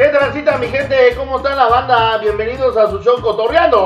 [0.00, 1.14] ¿Qué transita mi gente?
[1.14, 2.16] ¿Cómo está la banda?
[2.16, 3.76] Bienvenidos a su show Cotorreando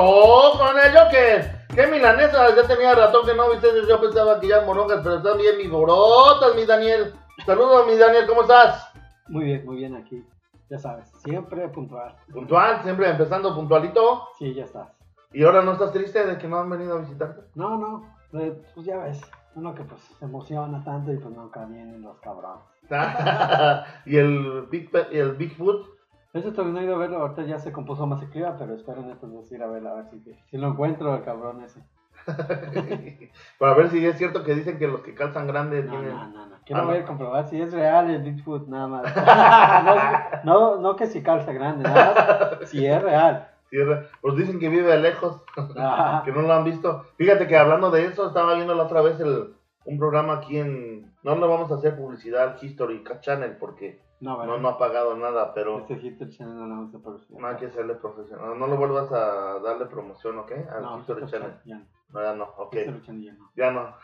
[0.57, 1.67] con el Joker.
[1.75, 2.55] ¿Qué milanesas?
[2.55, 5.67] Ya tenía ratón que no viste Yo pensaba que ya morongas, pero están bien mi
[5.67, 7.13] borotas, mi Daniel.
[7.45, 8.93] Saludos, mi Daniel, ¿cómo estás?
[9.27, 10.25] Muy bien, muy bien aquí.
[10.69, 12.15] Ya sabes, siempre puntual.
[12.31, 14.29] Puntual, siempre empezando puntualito.
[14.39, 14.87] Sí, ya estás.
[15.33, 17.41] ¿Y ahora no estás triste de que no han venido a visitarte?
[17.55, 19.19] No, no, eh, pues ya ves,
[19.55, 22.63] uno que pues se emociona tanto y pues nunca vienen los cabrones.
[24.05, 25.94] ¿Y el, Big, el Bigfoot?
[26.35, 29.01] Ese todavía no he ido a verlo, ahorita ya se compuso más escriba, pero espero
[29.01, 31.81] en estos días ir a verlo, a ver si, si lo encuentro el cabrón ese.
[33.57, 36.09] Para ver si es cierto que dicen que los que calzan grande no, tienen...
[36.09, 36.55] No, no, no.
[36.65, 37.07] Quiero ah, ver, no.
[37.07, 40.43] comprobar si es real el Bigfoot, nada más.
[40.43, 43.47] no, no, que si calza grande, nada más si es real.
[43.69, 44.09] Si es real.
[44.19, 45.41] Pues dicen que vive lejos,
[46.25, 47.05] que no lo han visto.
[47.15, 49.53] Fíjate que hablando de eso, estaba viendo la otra vez el,
[49.85, 51.15] un programa aquí en...
[51.23, 55.15] No le vamos a hacer publicidad al History Channel porque no, no, no, ha pagado
[55.17, 55.79] nada, pero...
[55.79, 57.39] Este History Channel no a publicidad.
[57.39, 58.57] No hay que hacerle profesional.
[58.57, 60.51] No le vuelvas a darle promoción, ¿ok?
[60.73, 61.53] Al no, History Channel.
[61.65, 61.85] Ya.
[62.09, 62.75] No, ya no, ok.
[62.75, 63.51] Ya no.
[63.55, 63.95] Ya no.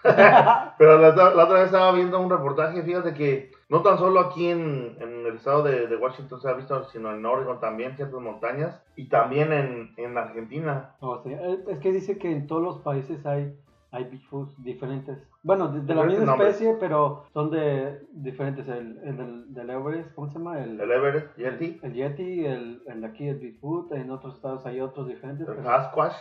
[0.77, 4.49] pero la, la, otra vez estaba viendo un reportaje, fíjate que no tan solo aquí
[4.49, 8.19] en, en el estado de, de, Washington se ha visto, sino en Oregon también, ciertas
[8.19, 10.95] montañas, y también en, en Argentina.
[10.99, 11.33] Oh, sí.
[11.69, 13.55] Es que dice que en todos los países hay
[13.91, 15.17] hay Bigfoots diferentes.
[15.43, 18.67] Bueno, de, de la misma especie, pero son de diferentes.
[18.67, 20.63] El, el del, del, Everest, ¿cómo se llama?
[20.63, 21.79] El, el Everest, Yeti.
[21.83, 23.91] El Yeti, el, el de aquí, el Bigfoot.
[23.91, 25.47] En otros estados hay otros diferentes.
[25.47, 26.13] El Sasquatch.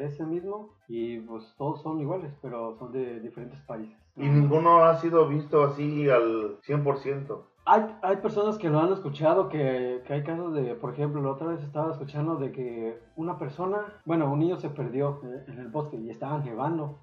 [0.00, 0.70] Ese mismo.
[0.88, 3.96] Y pues todos son iguales, pero son de diferentes países.
[4.16, 7.42] Y ninguno ha sido visto así al 100%.
[7.64, 11.30] Hay, hay personas que lo han escuchado, que, que, hay casos de, por ejemplo, la
[11.30, 15.68] otra vez estaba escuchando de que una persona, bueno, un niño se perdió en el
[15.68, 16.98] bosque y estaban llevando.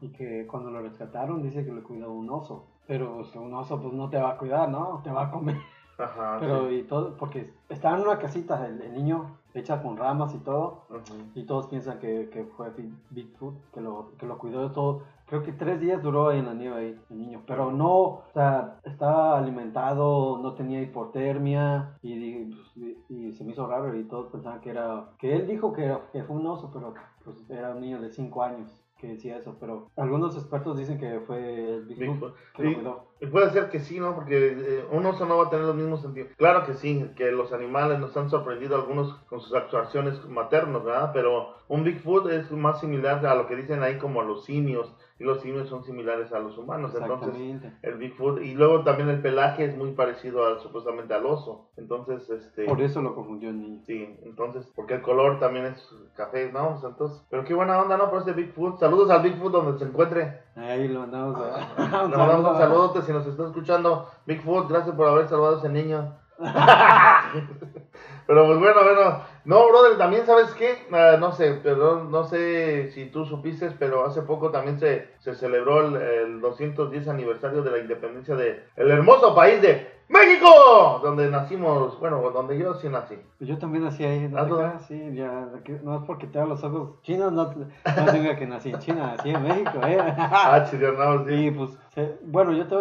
[0.00, 2.64] Y que cuando lo rescataron dice que lo cuidó un oso.
[2.86, 5.02] Pero pues, un oso pues no te va a cuidar, ¿no?
[5.04, 5.58] Te va a comer.
[5.98, 10.34] Ajá, Pero y todo, porque estaba en una casita el, el niño hecha con ramas
[10.34, 10.86] y todo.
[11.34, 12.72] Y todos piensan que, que fue
[13.10, 15.02] Bigfoot, que lo, que lo cuidó de todo.
[15.30, 17.44] Creo que tres días duró en la nieve ahí, el niño.
[17.46, 22.76] Pero no, o sea, estaba alimentado, no tenía hipotermia y, pues,
[23.08, 26.00] y, se me hizo raro y todos pensaban que era, que él dijo que, era,
[26.10, 29.56] que fue un oso, pero pues era un niño de cinco años que decía eso,
[29.60, 33.09] pero algunos expertos dicen que fue el Bigfoot, que lo cuidó.
[33.20, 34.14] Y puede ser que sí, ¿no?
[34.14, 36.30] Porque eh, un oso no va a tener los mismos sentidos.
[36.36, 41.10] Claro que sí, que los animales nos han sorprendido algunos con sus actuaciones maternos, ¿verdad?
[41.12, 44.94] Pero un Bigfoot es más similar a lo que dicen ahí como a los simios,
[45.20, 46.94] y los simios son similares a los humanos.
[46.98, 47.34] Entonces,
[47.82, 51.68] el Bigfoot, y luego también el pelaje es muy parecido a, supuestamente al oso.
[51.76, 52.64] Entonces, este.
[52.64, 53.82] Por eso lo confundió el niño.
[53.86, 56.80] Sí, entonces, porque el color también es café, ¿no?
[56.82, 58.08] Entonces, pero qué buena onda, ¿no?
[58.08, 58.80] Por ese Bigfoot.
[58.80, 60.40] Saludos al Bigfoot donde se encuentre.
[60.56, 61.68] Ahí lo mandamos a.
[61.76, 64.10] Ah, le mandamos un saludo si nos está escuchando.
[64.26, 66.14] Bigfoot, gracias por haber salvado a ese niño.
[68.26, 69.22] pero pues bueno, bueno.
[69.44, 74.04] No, brother, también sabes qué, uh, no sé, perdón, no sé si tú supiste, pero
[74.04, 78.90] hace poco también se, se celebró el, el 210 aniversario de la independencia de el
[78.90, 83.16] hermoso país de México, donde nacimos, bueno, donde yo sí nací.
[83.38, 84.38] Yo también nací ahí, ¿no?
[84.58, 85.48] ¿Ah, sí, ya,
[85.84, 89.30] no es porque tengo los ojos chinos, no, no diga que nací en China, nací
[89.30, 89.98] en México, ¿eh?
[90.18, 91.46] ah, chido, no, sí.
[91.46, 92.76] Y pues, se, bueno, yo te,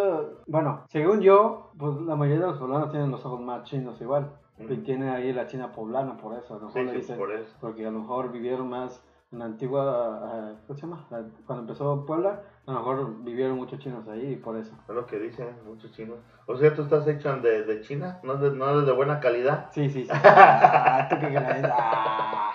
[0.48, 4.32] bueno, según yo, pues la mayoría de los poblanos tienen los ojos más chinos igual.
[4.60, 6.56] Y tiene ahí la China poblana, por eso.
[6.56, 7.56] A lo mejor sí, le dicen, por eso.
[7.62, 11.06] Porque a lo mejor vivieron más en la antigua, uh, ¿cómo se llama?
[11.12, 14.74] La, cuando empezó Puebla, a lo mejor vivieron muchos chinos ahí y por eso.
[14.88, 16.18] Es lo que dicen, muchos chinos.
[16.48, 19.70] O sea, tú estás hecho de, de China, no de, no de buena calidad.
[19.72, 20.10] Sí, sí, sí.
[20.12, 22.52] ah, ¿tú qué ah.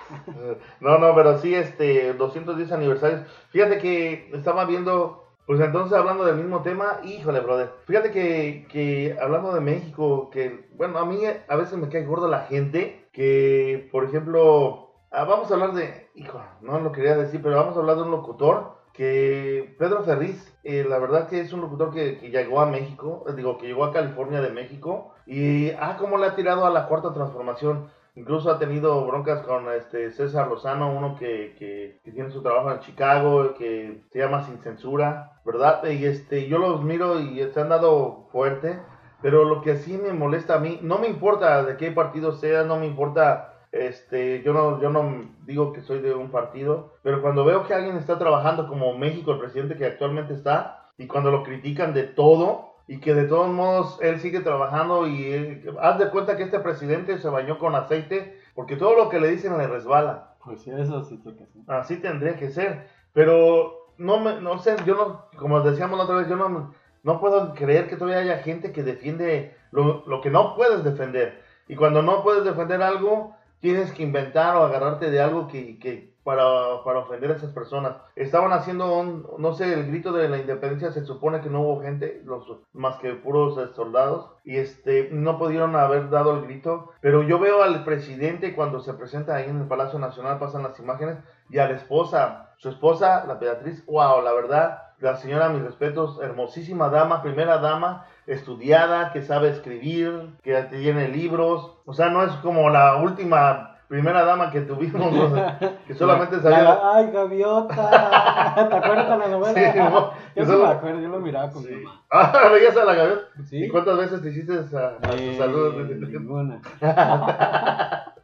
[0.81, 3.23] no, no, pero sí, este, 210 aniversarios.
[3.51, 7.71] Fíjate que estaba viendo pues entonces, hablando del mismo tema, híjole, brother.
[7.87, 12.29] Fíjate que, que, hablando de México, que, bueno, a mí a veces me cae gordo
[12.29, 17.43] la gente que, por ejemplo, ah, vamos a hablar de, hijo, no lo quería decir,
[17.43, 21.53] pero vamos a hablar de un locutor que, Pedro Ferriz, eh, la verdad que es
[21.53, 25.71] un locutor que, que, llegó a México, digo, que llegó a California de México, y,
[25.73, 27.89] ah, cómo le ha tirado a la cuarta transformación.
[28.17, 32.71] Incluso ha tenido broncas con este César Lozano, uno que, que, que, tiene su trabajo
[32.71, 35.85] en Chicago, que se llama Sin Censura, ¿verdad?
[35.87, 38.79] Y este, yo los miro y se han dado fuerte,
[39.21, 42.63] pero lo que sí me molesta a mí, no me importa de qué partido sea,
[42.63, 47.21] no me importa, este, yo no, yo no digo que soy de un partido, pero
[47.21, 51.33] cuando veo que alguien está trabajando como México, el presidente que actualmente está, y cuando
[51.33, 55.99] lo critican de todo, y que de todos modos él sigue trabajando y él, haz
[55.99, 59.57] de cuenta que este presidente se bañó con aceite porque todo lo que le dicen
[59.57, 60.35] le resbala.
[60.45, 61.63] Pues sí, eso sí que ser.
[61.69, 66.17] Así tendría que ser, pero no me, no sé, yo no, como decíamos la otra
[66.17, 70.31] vez, yo no, no puedo creer que todavía haya gente que defiende lo, lo que
[70.31, 71.43] no puedes defender.
[71.69, 76.14] Y cuando no puedes defender algo, tienes que inventar o agarrarte de algo que, que
[76.25, 77.97] para, para, ofender a esas personas.
[78.17, 81.83] Estaban haciendo un, no sé, el grito de la independencia, se supone que no hubo
[81.83, 87.23] gente, los, más que puros soldados, y este, no pudieron haber dado el grito, pero
[87.23, 91.19] yo veo al presidente cuando se presenta ahí en el Palacio Nacional, pasan las imágenes,
[91.51, 96.19] y a la esposa, su esposa, la Beatriz, wow, la verdad, la señora, mis respetos,
[96.23, 102.33] hermosísima dama, primera dama, estudiada, que sabe escribir, que tiene libros, o sea, no es
[102.37, 105.33] como la última primera dama que tuvimos,
[105.87, 106.79] que solamente sabía.
[106.83, 108.55] Ay, gaviota.
[108.69, 109.73] ¿Te acuerdas de la novela?
[109.73, 112.03] Sí, no, yo sí me acuerdo, yo lo miraba con mi mamá.
[112.11, 113.23] Ah, ¿veías a la gaviota?
[113.45, 113.65] Sí.
[113.65, 115.75] ¿Y cuántas veces te hiciste a, a eh, su salud?
[115.75, 116.61] Ninguna.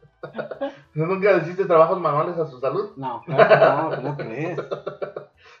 [0.93, 2.91] ¿Nunca hiciste trabajos manuales a su salud?
[2.97, 4.59] No, claro, no, ¿cómo crees?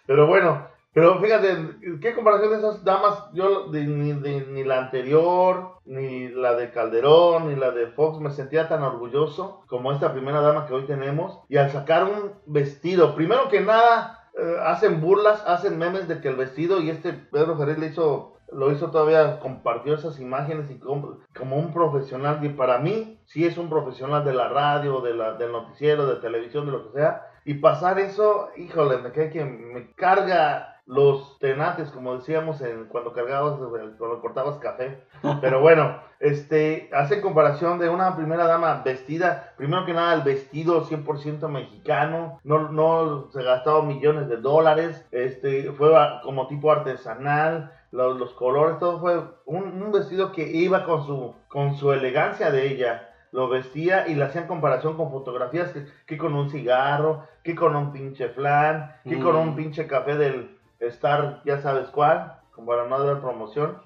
[0.05, 1.57] Pero bueno, pero fíjate,
[2.01, 3.23] ¿qué comparación de esas damas?
[3.33, 8.67] Yo ni, ni, la anterior, ni la de Calderón, ni la de Fox me sentía
[8.67, 11.39] tan orgulloso como esta primera dama que hoy tenemos.
[11.47, 16.27] Y al sacar un vestido, primero que nada, eh, hacen burlas, hacen memes de que
[16.27, 20.77] el vestido, y este Pedro Ferrer le hizo, lo hizo todavía, compartió esas imágenes y
[20.77, 25.13] como, como un profesional, y para mí sí es un profesional de la radio, de
[25.13, 27.27] la, del noticiero, de televisión, de lo que sea.
[27.45, 33.13] Y pasar eso, híjole, me cae que me carga los tenates, como decíamos en, cuando
[33.13, 33.57] cargabas,
[33.97, 35.01] cuando cortabas café.
[35.39, 40.85] Pero bueno, este, hace comparación de una primera dama vestida, primero que nada el vestido
[40.85, 45.93] 100% mexicano, no, no se gastaba millones de dólares, este, fue
[46.23, 51.35] como tipo artesanal, los, los colores, todo fue un, un, vestido que iba con su,
[51.47, 53.07] con su elegancia de ella.
[53.31, 57.77] Lo vestía y le hacían comparación con fotografías que, que con un cigarro, que con
[57.77, 59.55] un pinche flan, que con un mm.
[59.55, 60.50] pinche café del,
[60.81, 63.77] estar, ya sabes cuál, como para no dar promoción.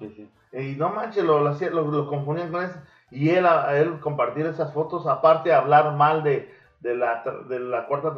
[0.52, 2.78] Y no manches, lo, lo, confundían con eso.
[3.10, 6.50] Y él, a, él compartir esas fotos, aparte hablar mal de,
[6.80, 8.14] de la, de la cuarta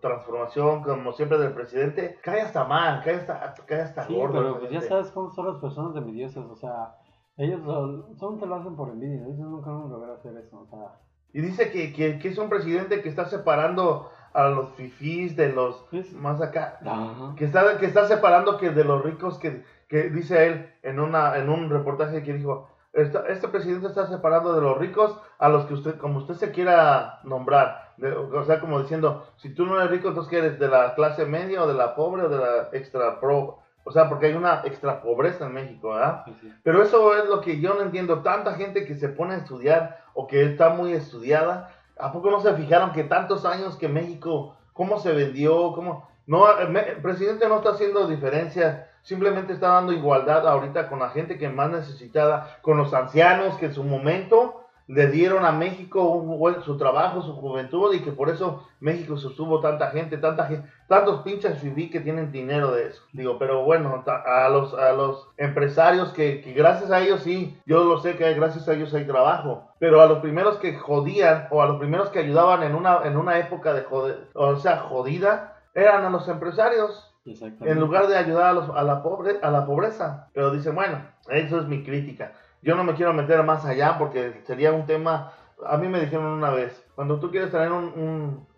[0.00, 4.70] transformación, como siempre del presidente, cae hasta mal, cae hasta, cae hasta sí, Pero pues
[4.70, 6.96] ya sabes cómo son las personas envidiosas, o sea,
[7.36, 7.60] ellos
[8.18, 10.98] son, te lo hacen por envidia, ellos nunca van a lograr hacer eso, o sea.
[11.32, 15.52] Y dice que, que, que es un presidente que está separando a los fifís de
[15.52, 15.84] los
[16.14, 16.78] más acá,
[17.36, 21.36] que está, que está separando que de los ricos que, que dice él en, una,
[21.38, 25.74] en un reportaje que dijo, este presidente está separando de los ricos a los que
[25.74, 27.94] usted, como usted se quiera nombrar.
[28.00, 31.24] o sea, como diciendo, si tú no eres rico, entonces que eres de la clase
[31.24, 33.58] media o de la pobre o de la extra pro.
[33.84, 36.24] O sea, porque hay una extra pobreza en México, ¿verdad?
[36.62, 38.20] Pero eso es lo que yo no entiendo.
[38.20, 42.40] Tanta gente que se pone a estudiar o que está muy estudiada ¿A poco no
[42.40, 46.08] se fijaron que tantos años que México, cómo se vendió, cómo...
[46.26, 51.38] No, el presidente no está haciendo diferencia, simplemente está dando igualdad ahorita con la gente
[51.38, 56.62] que más necesitada, con los ancianos que en su momento le dieron a México un,
[56.64, 61.20] su trabajo, su juventud y que por eso México sostuvo tanta gente, tanta gente, tantos
[61.22, 63.02] pinches FIBI que tienen dinero de eso.
[63.12, 67.84] Digo, pero bueno, a los, a los empresarios que, que, gracias a ellos sí, yo
[67.84, 71.62] lo sé que gracias a ellos hay trabajo, pero a los primeros que jodían o
[71.62, 75.58] a los primeros que ayudaban en una, en una época de joder, o sea, jodida,
[75.74, 77.04] eran a los empresarios.
[77.60, 80.28] En lugar de ayudar a, los, a, la pobre, a la pobreza.
[80.32, 82.32] Pero dicen, bueno, eso es mi crítica.
[82.62, 85.32] Yo no me quiero meter más allá porque sería un tema,
[85.64, 87.70] a mí me dijeron una vez, cuando tú quieres tener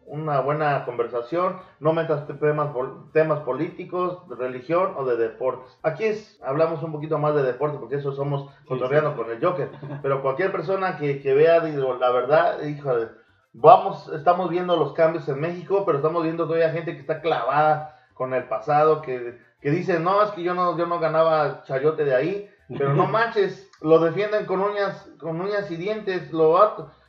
[0.06, 2.70] una buena conversación, no metas temas,
[3.12, 5.78] temas políticos, de religión o de deportes.
[5.82, 9.70] Aquí es, hablamos un poquito más de deporte porque eso somos cotorreando con el Joker,
[10.02, 13.08] pero cualquier persona que, que vea, digo, la verdad, híjole,
[13.52, 18.00] vamos, estamos viendo los cambios en México, pero estamos viendo todavía gente que está clavada
[18.14, 22.04] con el pasado, que, que dice, no, es que yo no, yo no ganaba chayote
[22.04, 26.56] de ahí, pero no manches, lo defienden con uñas, con uñas y dientes, lo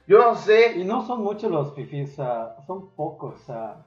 [0.07, 0.77] yo no sé.
[0.77, 2.15] Y no son muchos los fifís,
[2.67, 3.85] son pocos, o sea,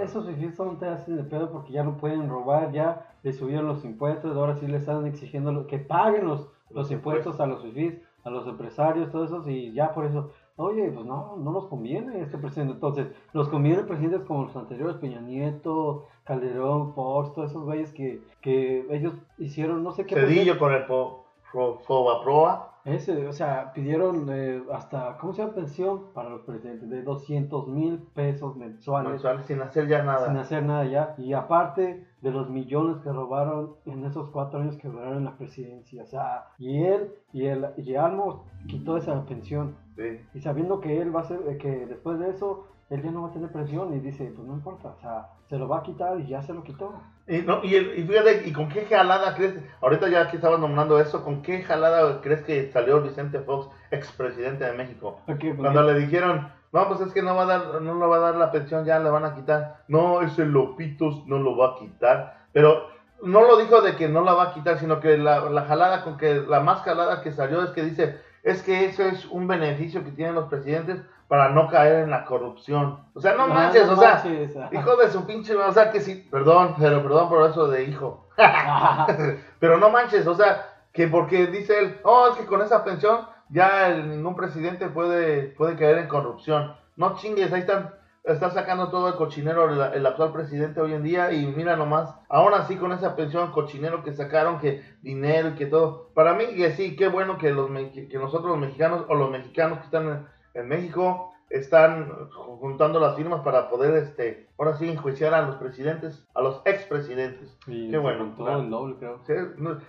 [0.00, 3.66] esos fifís son te hacen de pedo porque ya no pueden robar, ya le subieron
[3.66, 7.94] los impuestos, ahora sí le están exigiendo que paguen los, los impuestos a los fifís,
[8.24, 12.20] a los empresarios, todo eso, y ya por eso, oye, pues no, no nos conviene
[12.20, 12.74] este presidente.
[12.74, 18.22] Entonces, nos conviene presidentes como los anteriores, Peña Nieto, Calderón, Fox, todos esos güeyes que,
[18.40, 20.14] que ellos hicieron, no sé qué.
[20.14, 22.78] Cedillo con el po Proa.
[22.84, 25.54] Ese, o sea, pidieron eh, hasta, ¿cómo se llama?
[25.54, 29.10] Pensión para los presidentes de 200 mil pesos mensuales.
[29.10, 30.28] Mensuales, sin hacer ya nada.
[30.28, 31.14] Sin hacer nada ya.
[31.18, 35.36] Y aparte de los millones que robaron en esos cuatro años que duraron en la
[35.36, 36.04] presidencia.
[36.04, 39.74] O sea, y él y el y Almo quitó esa pensión.
[39.96, 40.20] Sí.
[40.32, 43.28] Y sabiendo que él va a ser, que después de eso él ya no va
[43.28, 46.18] a tener presión y dice, pues no importa, o sea, se lo va a quitar
[46.20, 46.92] y ya se lo quitó.
[47.28, 49.54] Y, no, y, el- y fíjate, ¿y con qué jalada crees?
[49.80, 54.64] Ahorita ya que estabas nombrando eso, ¿con qué jalada crees que salió Vicente Fox, expresidente
[54.64, 55.20] de México?
[55.26, 55.50] ¿Por qué?
[55.54, 58.16] ¿Por Cuando le dijeron, no, pues es que no va a dar, no le va
[58.16, 59.82] a dar la pensión, ya le van a quitar.
[59.88, 62.38] No, ese Lopitos no lo va a quitar.
[62.52, 62.88] Pero
[63.22, 66.02] no lo dijo de que no la va a quitar, sino que la, la jalada
[66.02, 69.46] con que, la más jalada que salió es que dice, es que eso es un
[69.46, 72.98] beneficio que tienen los presidentes para no caer en la corrupción.
[73.14, 75.90] O sea, no Ah, manches, no o sea, manches, hijo de su pinche, o sea,
[75.92, 78.26] que sí, perdón, pero perdón por eso de hijo.
[79.58, 83.20] Pero no manches, o sea, que porque dice él, oh, es que con esa pensión
[83.50, 86.74] ya el- ningún presidente puede, puede caer en corrupción.
[86.96, 91.02] No chingues, ahí están, está sacando todo el cochinero el, el actual presidente hoy en
[91.02, 95.54] día y mira nomás, aún así con esa pensión cochinero que sacaron, que dinero y
[95.54, 96.10] que todo.
[96.14, 99.78] Para mí que sí, qué bueno que, los, que nosotros los mexicanos o los mexicanos
[99.78, 105.34] que están en, en México están juntando las firmas para poder, este, ahora sí, enjuiciar
[105.34, 107.58] a los presidentes, a los expresidentes.
[107.66, 109.20] Y Qué bueno, todo el doble, creo.
[109.26, 109.34] Sí,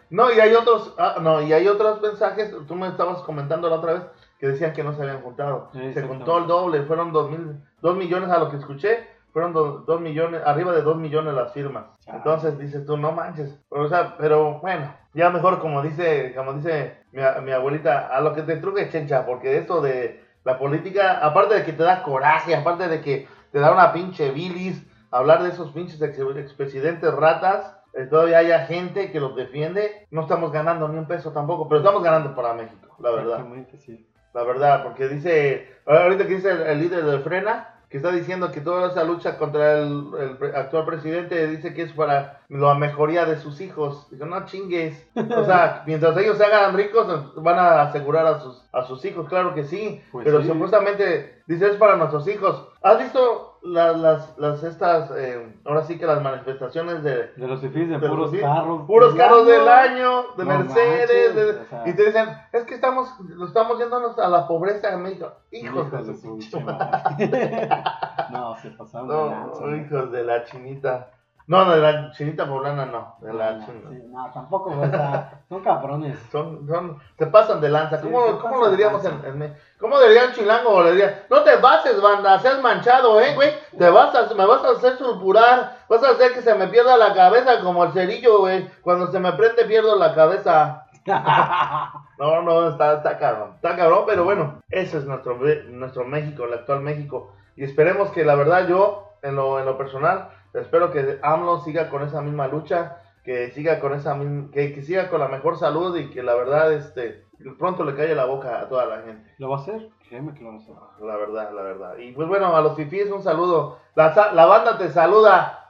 [0.09, 3.75] no, y hay otros, ah, no, y hay otros mensajes, tú me estabas comentando la
[3.75, 4.03] otra vez,
[4.39, 5.69] que decían que no se habían juntado.
[5.71, 9.53] Sí, se juntó el doble, fueron dos, mil, dos millones a lo que escuché, fueron
[9.53, 11.85] do- dos millones, arriba de dos millones las firmas.
[12.07, 13.57] Entonces dices tú, no manches.
[13.69, 18.33] Pero, o sea, pero bueno, ya mejor como dice, como dice mi, abuelita, a lo
[18.33, 22.55] que te truque chencha, porque esto de la política, aparte de que te da coraje,
[22.55, 27.77] aparte de que te da una pinche bilis, hablar de esos pinches ex- expresidentes ratas,
[27.93, 31.79] eh, todavía haya gente que los defiende, no estamos ganando ni un peso tampoco, pero
[31.79, 33.33] estamos ganando para México, la verdad.
[33.39, 34.07] Exactamente, sí.
[34.33, 38.53] La verdad, porque dice, ahorita que dice el, el líder de Frena, que está diciendo
[38.53, 43.25] que toda esa lucha contra el, el actual presidente dice que es para la mejoría
[43.25, 44.07] de sus hijos.
[44.09, 45.05] Digo, no chingues.
[45.13, 49.27] O sea, mientras ellos se hagan ricos, van a asegurar a sus, a sus hijos,
[49.27, 50.01] claro que sí.
[50.13, 50.47] Pues pero sí.
[50.47, 52.67] supuestamente dice es para nuestros hijos.
[52.81, 57.61] ¿Has visto la- las, las, estas, eh, ahora sí que las manifestaciones de, De los
[57.61, 58.81] fifís de de puros los- carros.
[58.87, 59.51] puros del carros año.
[59.51, 61.83] del año, de No Mercedes, manches, de- o sea.
[61.89, 65.31] y te dicen, es que estamos, lo estamos yéndonos a la pobreza en México.
[65.51, 66.59] Hijos Hijos de de su.
[68.31, 69.75] No, se pasaron de No, lanza, ¿no?
[69.77, 71.09] hijos de la chinita.
[71.47, 73.89] No, de la chinita poblana no, de la No, china.
[73.89, 76.17] sí, no, tampoco, o sea, son cabrones.
[76.31, 77.97] Son, son, se pasan de lanza.
[77.97, 79.27] Sí, ¿Cómo, cómo lo diríamos en, lanza.
[79.27, 80.83] en ¿Cómo diría un chilango?
[80.83, 83.51] Le diría, no te bases, banda, seas manchado, eh, güey.
[83.77, 85.79] Te vas a, me vas a hacer sulfurar.
[85.89, 88.69] Vas a hacer que se me pierda la cabeza como el cerillo, güey.
[88.81, 90.85] Cuando se me prende pierdo la cabeza.
[92.17, 93.53] No, no, está, está cabrón.
[93.55, 97.33] Está cabrón, pero bueno, ese es nuestro, nuestro México, el actual México.
[97.55, 101.89] Y esperemos que la verdad yo, en lo, en lo personal, espero que AMLO siga
[101.89, 105.57] con esa misma lucha, que siga con esa misma, que, que siga con la mejor
[105.57, 107.25] salud y que la verdad, este,
[107.57, 109.33] pronto le calle la boca a toda la gente.
[109.37, 109.89] ¿Lo va a hacer?
[110.09, 110.75] Créeme que lo va a hacer.
[111.01, 111.97] La verdad, la verdad.
[111.97, 113.79] Y pues bueno, a los fifís un saludo.
[113.95, 115.69] La, la banda te saluda.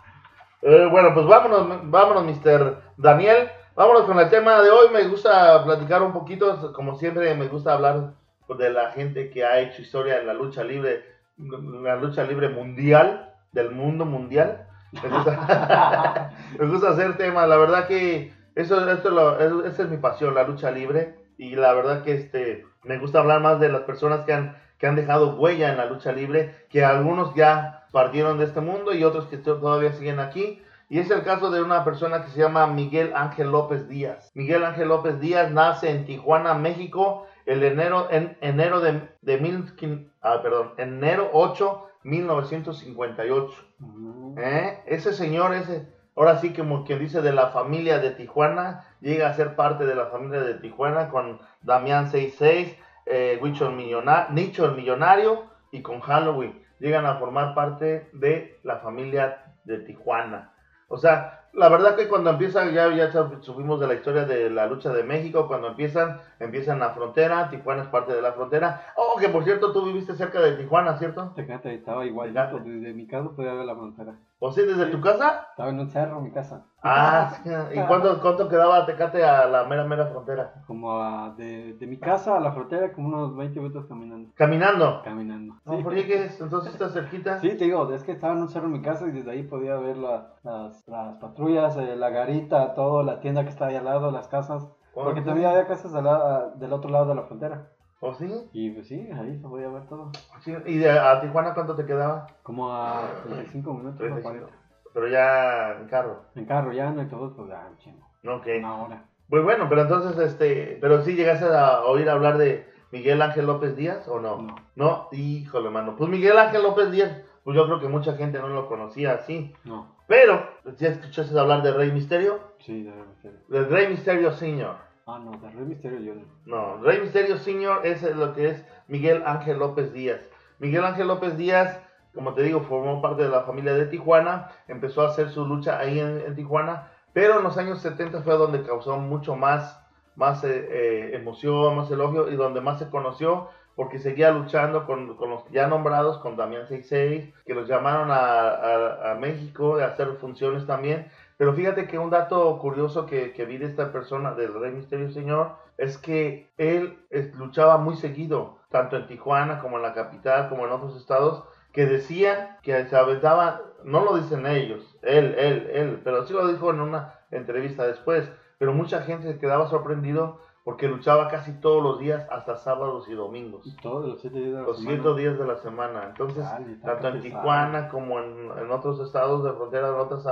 [0.63, 2.83] Eh, bueno, pues vámonos, vámonos, Mr.
[2.97, 3.51] Daniel.
[3.77, 4.89] Vámonos con el tema de hoy.
[4.89, 8.15] Me gusta platicar un poquito, como siempre, me gusta hablar
[8.49, 11.05] de la gente que ha hecho historia en la lucha libre,
[11.39, 14.67] la lucha libre mundial, del mundo mundial.
[14.93, 17.49] Me gusta, me gusta hacer temas.
[17.49, 21.15] La verdad que eso, esa es mi pasión, la lucha libre.
[21.39, 24.87] Y la verdad que este, me gusta hablar más de las personas que han, que
[24.87, 29.05] han dejado huella en la lucha libre, que algunos ya partieron de este mundo y
[29.05, 30.63] otros que to- todavía siguen aquí.
[30.89, 34.31] Y es el caso de una persona que se llama Miguel Ángel López Díaz.
[34.35, 39.73] Miguel Ángel López Díaz nace en Tijuana, México, el enero, en enero de, de mil,
[40.21, 43.65] ah, perdón, enero 8, 1958.
[43.81, 44.35] Ujú.
[44.39, 44.83] ¿Eh?
[44.87, 45.87] Ese señor, ese,
[46.17, 49.95] ahora sí como quien dice de la familia de Tijuana, llega a ser parte de
[49.95, 52.77] la familia de Tijuana con Damián 66,
[53.07, 56.63] eh, Nicho el Millonario y con Halloween.
[56.79, 60.53] Llegan a formar parte de la familia de Tijuana.
[60.89, 63.11] O sea, la verdad que cuando empieza, ya, ya
[63.41, 67.83] subimos de la historia de la lucha de México, cuando empiezan, empiezan la frontera, Tijuana
[67.83, 68.93] es parte de la frontera.
[68.97, 71.33] Oh, que por cierto, tú viviste cerca de Tijuana, ¿cierto?
[71.35, 72.35] Tecate, estaba igual.
[72.35, 74.19] Desde mi casa podía ver la frontera.
[74.39, 75.47] ¿O sí, desde tu casa?
[75.51, 76.67] Estaba en un cerro, mi casa.
[76.83, 77.51] Ah, sí.
[77.75, 80.63] ¿y cuánto, cuánto quedaba Tecate a la mera, mera frontera?
[80.67, 84.31] Como a- de, de mi casa a la frontera, como unos 20 minutos caminando.
[84.35, 85.01] Caminando.
[85.03, 85.55] Caminando.
[85.65, 85.83] No, Sí.
[85.83, 86.41] ¿por qué es?
[86.41, 87.39] Entonces está cerquita.
[87.41, 89.43] Sí, te digo, es que estaba en un cerro en mi casa y desde ahí
[89.43, 93.77] podía ver la- las, las patrullas, eh, la garita, todo, la tienda que está ahí
[93.77, 94.69] al lado, las casas.
[94.95, 97.69] Porque también había casas al lado- del otro lado de la frontera.
[98.01, 98.31] ¿O sí?
[98.53, 100.11] Y pues sí, ahí se podía ver todo.
[100.41, 102.27] Sí, ¿Y de, a Tijuana cuánto te quedaba?
[102.43, 104.23] Como a 35 minutos, o 35.
[104.23, 104.57] 40.
[104.93, 106.23] Pero ya en carro.
[106.35, 108.07] En carro ya no y todo, pues ya, chingo.
[108.27, 108.47] Ok.
[108.59, 109.05] Una hora.
[109.29, 113.77] Pues bueno, pero entonces, este, pero sí llegaste a oír hablar de Miguel Ángel López
[113.77, 114.43] Díaz o no?
[114.43, 114.55] No.
[114.77, 115.97] No, híjole, mano.
[115.97, 119.55] Pues Miguel Ángel López Díaz pues yo creo que mucha gente no lo conocía así.
[119.63, 119.95] No.
[120.09, 120.49] Pero,
[120.79, 122.41] ¿ya escuchaste hablar de Rey Misterio?
[122.59, 123.39] Sí, de Rey Misterio.
[123.47, 124.75] Del Rey Misterio Senior.
[125.09, 126.15] Ah, no, de Rey Misterio yo
[126.47, 126.79] no.
[126.79, 130.21] Rey Misterio Senior es lo que es Miguel Ángel López Díaz.
[130.59, 131.81] Miguel Ángel López Díaz,
[132.13, 135.79] como te digo, formó parte de la familia de Tijuana, empezó a hacer su lucha
[135.79, 139.81] ahí en, en Tijuana, pero en los años 70 fue donde causó mucho más,
[140.17, 145.17] más eh, eh, emoción, más elogio y donde más se conoció porque seguía luchando con,
[145.17, 149.85] con, los ya nombrados, con Damián 66, que los llamaron a, a, a, México a
[149.85, 151.09] hacer funciones también.
[151.37, 155.11] Pero fíjate que un dato curioso que, que vi de esta persona, del Rey Misterio
[155.11, 160.49] Señor, es que él es, luchaba muy seguido, tanto en Tijuana como en la capital,
[160.49, 165.71] como en otros estados, que decían que se aventaba, no lo dicen ellos, él, él,
[165.75, 170.41] él, pero sí lo dijo en una entrevista después, pero mucha gente se quedaba sorprendido
[170.65, 173.65] porque luchaba casi todos los días, hasta sábados y domingos.
[173.67, 174.97] Y todos los siete días de la Los semana.
[175.03, 176.05] siete días de la semana.
[176.09, 176.45] Entonces,
[176.83, 177.21] tanto en.
[177.21, 180.27] Tijuana como en, en otros estados de frontera, en otras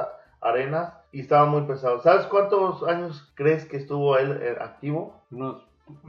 [0.44, 2.00] arenas, y estaba muy pesado.
[2.00, 5.22] ¿Sabes cuántos años crees que estuvo él eh, activo?
[5.30, 5.66] Unos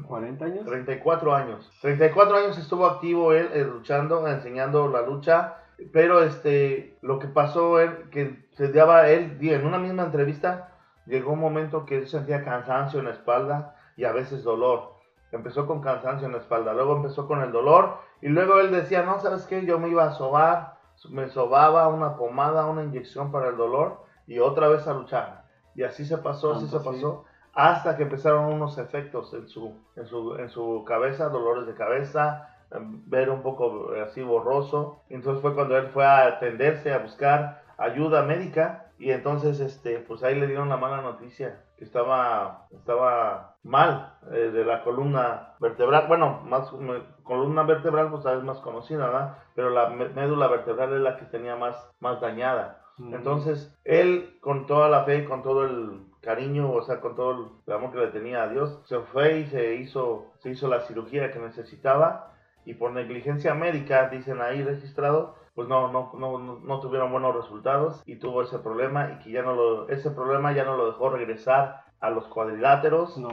[0.08, 0.66] 40 años.
[0.66, 1.72] 34 años.
[1.82, 5.58] 34 años estuvo activo él eh, luchando, enseñando la lucha.
[5.92, 10.74] Pero este, lo que pasó él, que se daba él, en una misma entrevista,
[11.06, 14.96] llegó un momento que él sentía cansancio en la espalda y a veces dolor.
[15.32, 19.04] Empezó con cansancio en la espalda, luego empezó con el dolor y luego él decía,
[19.04, 19.66] no, ¿sabes qué?
[19.66, 20.78] Yo me iba a sobar,
[21.10, 25.44] me sobaba una pomada, una inyección para el dolor y otra vez a luchar.
[25.76, 27.02] Y así se pasó, así se Tanto así.
[27.02, 31.74] pasó, hasta que empezaron unos efectos en su, en su, en su cabeza, dolores de
[31.76, 35.02] cabeza, em, ver un poco eh, así borroso.
[35.10, 40.24] Entonces fue cuando él fue a atenderse, a buscar ayuda médica y entonces este, pues
[40.24, 46.06] ahí le dieron la mala noticia que estaba, estaba mal eh, de la columna vertebral.
[46.08, 49.38] Bueno, más me- columna vertebral pues es más conocida, ¿verdad?
[49.56, 52.82] Pero la médula vertebral es la que tenía más, más dañada.
[52.98, 53.14] Mm.
[53.14, 57.74] Entonces, él con toda la fe, con todo el cariño, o sea, con todo el
[57.74, 61.32] amor que le tenía a Dios, se fue y se hizo, se hizo la cirugía
[61.32, 62.34] que necesitaba.
[62.66, 68.02] Y por negligencia médica, dicen ahí registrado, pues no, no, no, no, tuvieron buenos resultados
[68.06, 71.10] y tuvo ese problema y que ya no lo, ese problema ya no lo dejó
[71.10, 73.18] regresar a los cuadriláteros.
[73.18, 73.30] No,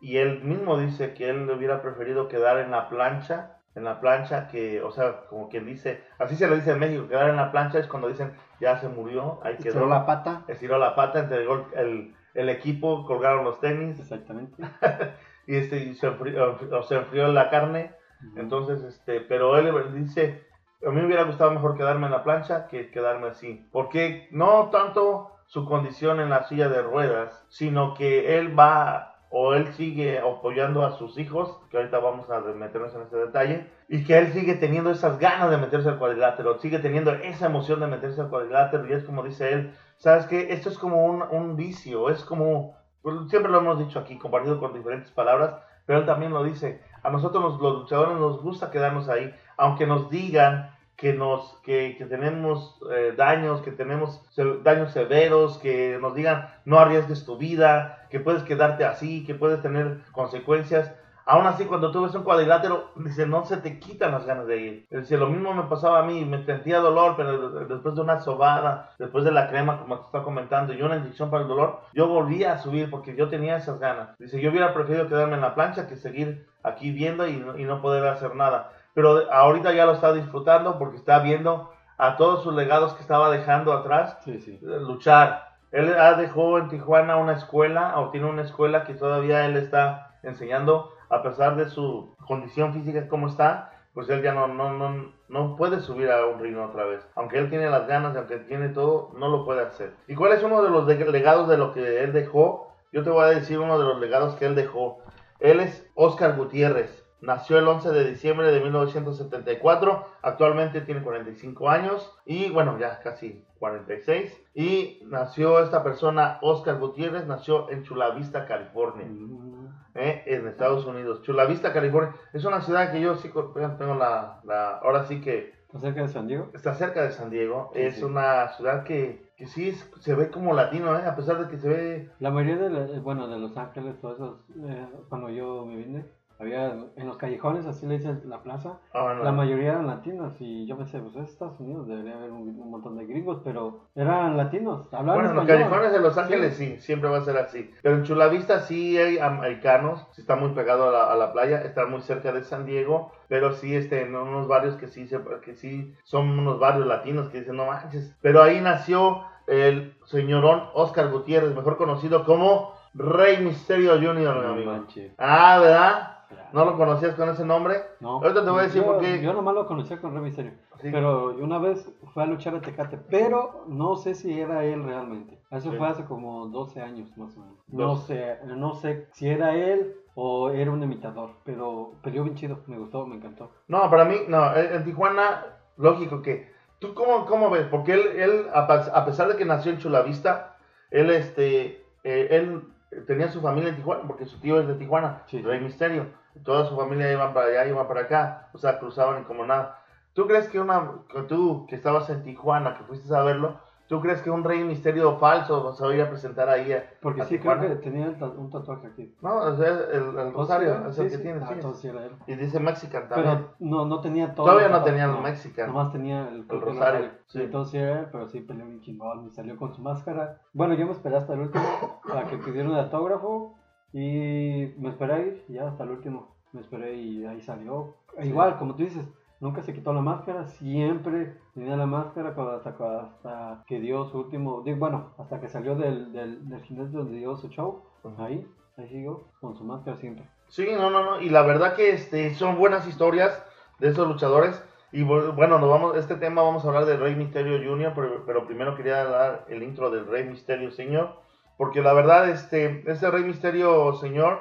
[0.00, 4.48] y él mismo dice que él hubiera preferido quedar en la plancha, en la plancha
[4.48, 7.50] que, o sea, como quien dice, así se le dice en México, quedar en la
[7.50, 10.44] plancha es cuando dicen ya se murió, ahí quedó, Estiró la pata.
[10.48, 13.98] estiró la pata, entregó el, el equipo, colgaron los tenis.
[13.98, 14.62] Exactamente.
[15.46, 17.92] y, este, y se, enfrió, o se enfrió la carne,
[18.36, 20.46] entonces, este, pero él dice,
[20.86, 24.70] a mí me hubiera gustado mejor quedarme en la plancha que quedarme así, porque no
[24.70, 30.18] tanto su condición en la silla de ruedas, sino que él va o él sigue
[30.18, 34.30] apoyando a sus hijos, que ahorita vamos a meternos en ese detalle, y que él
[34.34, 38.28] sigue teniendo esas ganas de meterse al cuadrilátero, sigue teniendo esa emoción de meterse al
[38.28, 42.22] cuadrilátero, y es como dice él, sabes que esto es como un, un vicio, es
[42.24, 45.54] como, pues, siempre lo hemos dicho aquí, compartido con diferentes palabras,
[45.86, 49.86] pero él también lo dice, a nosotros los, los luchadores nos gusta quedarnos ahí, aunque
[49.86, 54.22] nos digan que nos que, que tenemos eh, daños, que tenemos
[54.62, 59.60] daños severos, que nos digan no arriesgues tu vida, que puedes quedarte así, que puedes
[59.62, 60.92] tener consecuencias.
[61.24, 64.56] Aún así, cuando tú ves un cuadrilátero, dice, no se te quitan las ganas de
[64.58, 64.86] ir.
[64.90, 68.90] Dice, lo mismo me pasaba a mí, me sentía dolor, pero después de una sobada,
[68.98, 72.08] después de la crema, como te está comentando, y una inyección para el dolor, yo
[72.08, 74.08] volvía a subir porque yo tenía esas ganas.
[74.18, 77.64] Dice, yo hubiera preferido quedarme en la plancha que seguir aquí viendo y, no- y
[77.64, 78.72] no poder hacer nada.
[78.94, 83.30] Pero ahorita ya lo está disfrutando porque está viendo a todos sus legados que estaba
[83.30, 84.58] dejando atrás Sí, sí.
[84.60, 85.51] eh, luchar.
[85.72, 90.18] Él ha dejó en Tijuana una escuela, o tiene una escuela que todavía él está
[90.22, 95.12] enseñando, a pesar de su condición física como está, pues él ya no, no, no,
[95.28, 97.06] no puede subir a un ring otra vez.
[97.14, 99.94] Aunque él tiene las ganas, aunque tiene todo, no lo puede hacer.
[100.08, 102.72] ¿Y cuál es uno de los legados de lo que él dejó?
[102.92, 104.98] Yo te voy a decir uno de los legados que él dejó.
[105.40, 107.01] Él es Oscar Gutiérrez.
[107.22, 110.04] Nació el 11 de diciembre de 1974.
[110.22, 112.12] Actualmente tiene 45 años.
[112.26, 114.44] Y bueno, ya casi 46.
[114.54, 119.06] Y nació esta persona, Oscar Gutiérrez, nació en Chula Vista, California.
[119.08, 120.22] Mm, ¿eh?
[120.26, 121.22] en Estados Unidos.
[121.22, 122.14] Chula Vista, California.
[122.32, 123.30] Es una ciudad que yo sí
[123.78, 126.50] tengo la, la- ahora sí que ¿Está cerca de San Diego?
[126.52, 127.70] está cerca de San Diego.
[127.72, 128.04] Sí, es sí.
[128.04, 131.06] una ciudad que, que sí es- se ve como latino, ¿eh?
[131.06, 132.10] a pesar de que se ve...
[132.18, 136.04] La mayoría de, la- bueno, de Los Ángeles, todos esos, eh, cuando yo me vine
[136.42, 140.66] había en los callejones, así le dicen la plaza, Ah, la mayoría eran latinos y
[140.66, 144.36] yo pensé, pues es Estados Unidos, debería haber un, un montón de gringos, pero eran
[144.36, 146.76] latinos, hablaban Bueno, en los callejones de Los Ángeles sí.
[146.80, 147.70] siempre va a ser así.
[147.82, 151.62] Pero en Chulavista sí hay americanos, sí está muy pegado a la, a la playa,
[151.62, 155.18] está muy cerca de San Diego, pero sí este, en unos barrios que sí, se,
[155.44, 158.16] que sí son unos barrios latinos que dicen, no manches.
[158.20, 164.30] Pero ahí nació el señorón Oscar Gutiérrez, mejor conocido como Rey Misterio Jr., mi No
[164.52, 164.72] amigo.
[164.72, 165.12] manches.
[165.18, 166.11] Ah, ¿verdad?
[166.32, 166.48] Claro.
[166.52, 167.76] ¿No lo conocías con ese nombre?
[168.00, 168.14] No.
[168.22, 169.20] Ahorita te voy a decir yo, por qué.
[169.22, 170.52] Yo nomás lo conocía con Rey Misterio.
[170.80, 170.88] Sí.
[170.90, 175.38] Pero una vez fue a luchar a Tecate, pero no sé si era él realmente.
[175.50, 175.76] Eso Sí.
[175.76, 177.56] fue hace como 12 años más o menos.
[177.68, 182.60] No sé, no sé si era él o era un imitador, pero peleó bien chido,
[182.66, 183.50] me gustó, me encantó.
[183.68, 185.44] No, para mí, no, en Tijuana,
[185.76, 186.50] lógico que.
[186.78, 187.66] ¿Tú cómo, cómo ves?
[187.70, 190.56] Porque él, él a pesar de que nació en Chulavista,
[190.90, 192.64] él, este, eh, él
[193.06, 195.42] tenía su familia en Tijuana, porque su tío es de Tijuana, Sí.
[195.42, 196.06] Rey Misterio.
[196.44, 199.78] Toda su familia iban para allá, iban para acá, o sea, cruzaban como nada.
[200.14, 204.00] ¿Tú crees que una, que tú que estabas en Tijuana, que fuiste a verlo, ¿tú
[204.00, 206.72] crees que un Rey Misterio falso se va a ir a presentar ahí?
[206.72, 209.14] a- Porque a sí, creo que tenía un tatuaje aquí.
[209.20, 211.22] No, o sea, el, el Rosario, Sí, es el que sí.
[211.22, 211.88] tiene, Ah, sí.
[211.88, 212.12] era él.
[212.26, 213.36] Y dice Mexican también.
[213.38, 214.46] Pero no, no tenía todo.
[214.46, 215.66] Todavía no tenía el Mexican.
[215.68, 219.56] Nomás tenía el, rosario, Sí, entonces era él, pero sí peleó bien chingón y salió
[219.56, 220.40] con su máscara.
[220.52, 221.64] Bueno, yo me esperé hasta el último
[222.08, 223.54] para que pidieran el autógrafo
[223.92, 226.34] y me esperé ahí y ya hasta el último.
[226.52, 227.96] Me esperé y ahí salió.
[228.16, 228.26] E.
[228.26, 229.04] Igual, como tú dices,
[229.42, 234.62] nunca se quitó la máscara, siempre tenía la máscara hasta, hasta que dio su último,
[234.78, 238.22] bueno, hasta que salió del, del, del gimnasio donde dio su show, Ujú.
[238.22, 238.46] ahí,
[238.78, 240.24] ahí siguió con su máscara siempre.
[240.48, 241.20] Sí, no, no, no.
[241.20, 243.44] Y la verdad que este, son buenas historias
[243.80, 244.62] de esos luchadores.
[244.92, 248.24] Y bu- bueno, nos vamos, este tema vamos a hablar del Rey Misterio Jr., pero,
[248.26, 251.16] pero primero quería dar el intro del Rey Misterio Señor.
[251.56, 254.40] Porque la verdad, este, este Rey Misterio Señor,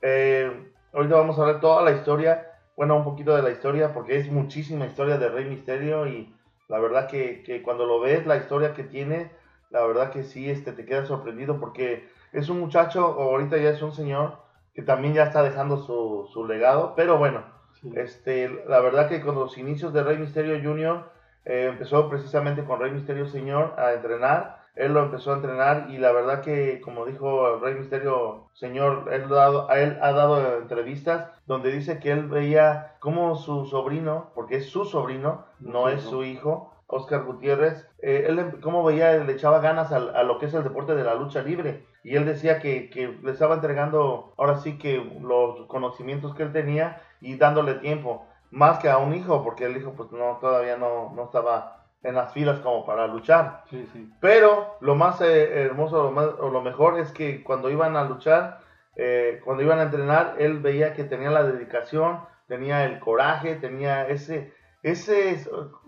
[0.00, 2.47] eh, ahorita vamos a hablar toda la historia,
[2.78, 6.32] bueno, un poquito de la historia, porque es muchísima historia de Rey Misterio y
[6.68, 9.32] la verdad que, que cuando lo ves, la historia que tiene,
[9.70, 13.70] la verdad que sí, este, te quedas sorprendido porque es un muchacho, o ahorita ya
[13.70, 14.38] es un señor,
[14.74, 17.42] que también ya está dejando su, su legado, pero bueno,
[17.80, 17.90] Sí.
[17.96, 21.10] este, la verdad que con los inicios de Rey Misterio Jr.
[21.46, 24.67] eh, empezó precisamente con Rey Misterio Señor a entrenar.
[24.78, 29.08] Él lo empezó a entrenar y la verdad que, como dijo el Rey Misterio Señor,
[29.12, 33.66] él, ha dado- a él ha dado entrevistas donde dice que él veía como su
[33.66, 38.82] sobrino, porque es su sobrino, no es su hijo, Oscar Gutiérrez, eh, él em- como
[38.84, 41.84] veía, le echaba ganas a, lo que es el deporte de la lucha libre.
[42.02, 46.52] Y él decía que, que le estaba entregando ahora sí que los conocimientos que él
[46.52, 50.76] tenía y dándole tiempo, más que a un hijo, porque el hijo pues no, todavía
[50.78, 53.64] no, no estaba en las filas como para luchar.
[53.70, 54.10] Sí, sí.
[54.20, 58.04] Pero lo más eh, hermoso lo más- o lo mejor es que cuando iban a
[58.04, 58.60] luchar,
[58.96, 64.08] eh, cuando iban a entrenar, él veía que tenía la dedicación, tenía el coraje, tenía
[64.08, 65.44] ese, ese,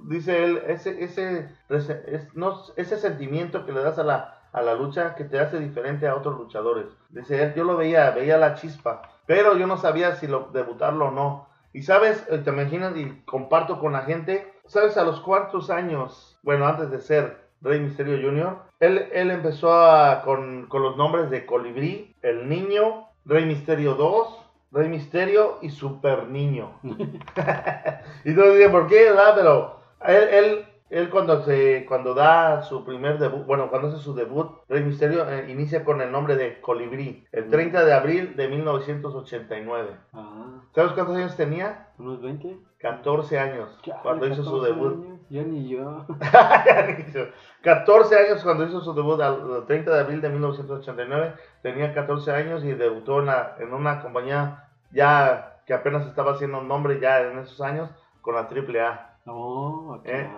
[0.08, 4.62] dice él, ese, ese, ese, es- no, ese sentimiento que le das a la, a
[4.62, 6.86] la lucha que te hace diferente a otros luchadores.
[7.08, 11.06] Dice él, yo lo veía, veía la chispa, pero yo no sabía si lo, debutarlo
[11.06, 11.48] o no.
[11.72, 16.38] Y sabes, eh, te imaginas y comparto con la gente, sabes a los cuantos años,
[16.42, 21.28] bueno, antes de ser Rey Misterio Jr., él, él empezó a- con, con los nombres
[21.28, 24.38] de Colibrí, El Niño, Rey Misterio 2,
[24.72, 26.72] Rey Misterio y Super Niño.
[28.24, 29.04] y todos dicen, ¿por qué?
[29.11, 29.35] ¿verdad?
[29.37, 34.14] Pero él, él, él cuando, se, cuando da su primer debut, bueno, cuando hace su
[34.14, 38.48] debut, Rey Misterio eh, inicia con el nombre de Colibrí, el 30 de abril de
[38.48, 39.90] 1989.
[40.12, 41.87] Ah, ¿Sabes cuántos años tenía?
[41.98, 42.57] unos 20.
[42.81, 44.92] 14 años Chale, cuando hizo su 14 debut.
[45.05, 46.07] años, Ya ni yo.
[47.62, 52.64] 14 años cuando hizo su debut, al 30 de abril de 1989, tenía 14 años
[52.64, 57.20] y debutó en, la- en una compañía ya que apenas estaba haciendo un nombre ya
[57.20, 57.90] en esos años
[58.22, 59.09] con la AAA.
[59.26, 60.11] No, acá.
[60.11, 60.30] ¿Eh?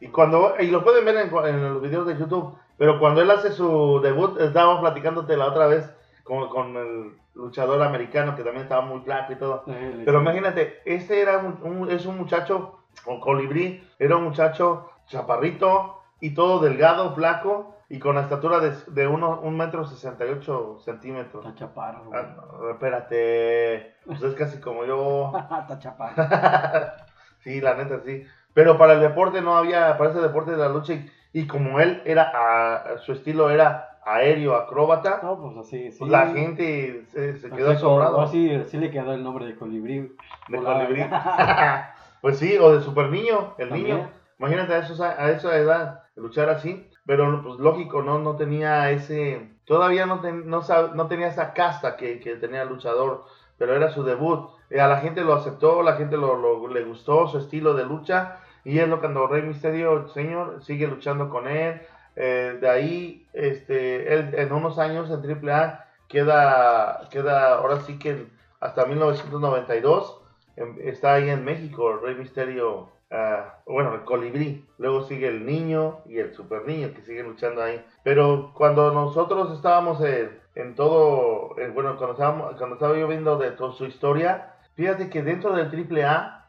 [0.00, 3.30] Y cuando y lo pueden ver en, en los videos de YouTube, pero cuando él
[3.30, 5.90] hace su debut, estábamos platicándote la otra vez
[6.22, 9.64] con, con el luchador americano que también estaba muy flaco y todo.
[10.04, 16.00] Pero imagínate, este era un, un- es un muchacho con colibrí, era un muchacho chaparrito
[16.20, 20.30] y todo delgado, flaco y con la estatura de, de uno, un metro sesenta y
[20.30, 21.44] ocho centímetros.
[21.46, 22.10] Está chaparro.
[22.12, 25.32] Ah, espérate, pues es casi como yo.
[25.60, 26.14] Está chaparro.
[27.46, 28.24] sí, la neta sí.
[28.52, 31.78] Pero para el deporte no había, para ese deporte de la lucha y, y como
[31.78, 36.04] él era, su estilo era aéreo, acróbata, No, pues así, sí.
[36.08, 38.20] la gente se, se quedó asombrado.
[38.20, 40.12] Así, así le quedó el nombre de colibrí.
[40.48, 41.04] De colibrí.
[42.20, 43.96] pues sí, o de super niño, el También.
[43.98, 44.10] niño.
[44.38, 46.88] Imagínate a, esos, a esa edad luchar así.
[47.06, 49.50] Pero pues lógico, no, no tenía ese.
[49.64, 50.60] Todavía no, ten- no,
[50.94, 53.24] no tenía esa casta que, que tenía el luchador.
[53.58, 54.50] pero era su debut.
[54.70, 57.84] Y a la gente lo aceptó, la gente lo, lo- le gustó su estilo de
[57.84, 61.80] lucha y es lo cuando Rey Misterio, señor, sigue luchando con él.
[62.16, 68.26] Eh, de ahí, este, él en unos años en AAA queda, queda ahora sí que
[68.60, 70.20] hasta 1992
[70.56, 74.64] em, está ahí en México, Rey Misterio, ah, bueno, el colibrí.
[74.78, 77.84] Luego sigue el niño y el super niño que siguen luchando ahí.
[78.02, 83.36] Pero cuando nosotros estábamos en, en todo, en- bueno, cuando, estábamos, cuando estaba yo viendo
[83.38, 86.48] de toda su historia, fíjate que dentro del AAA,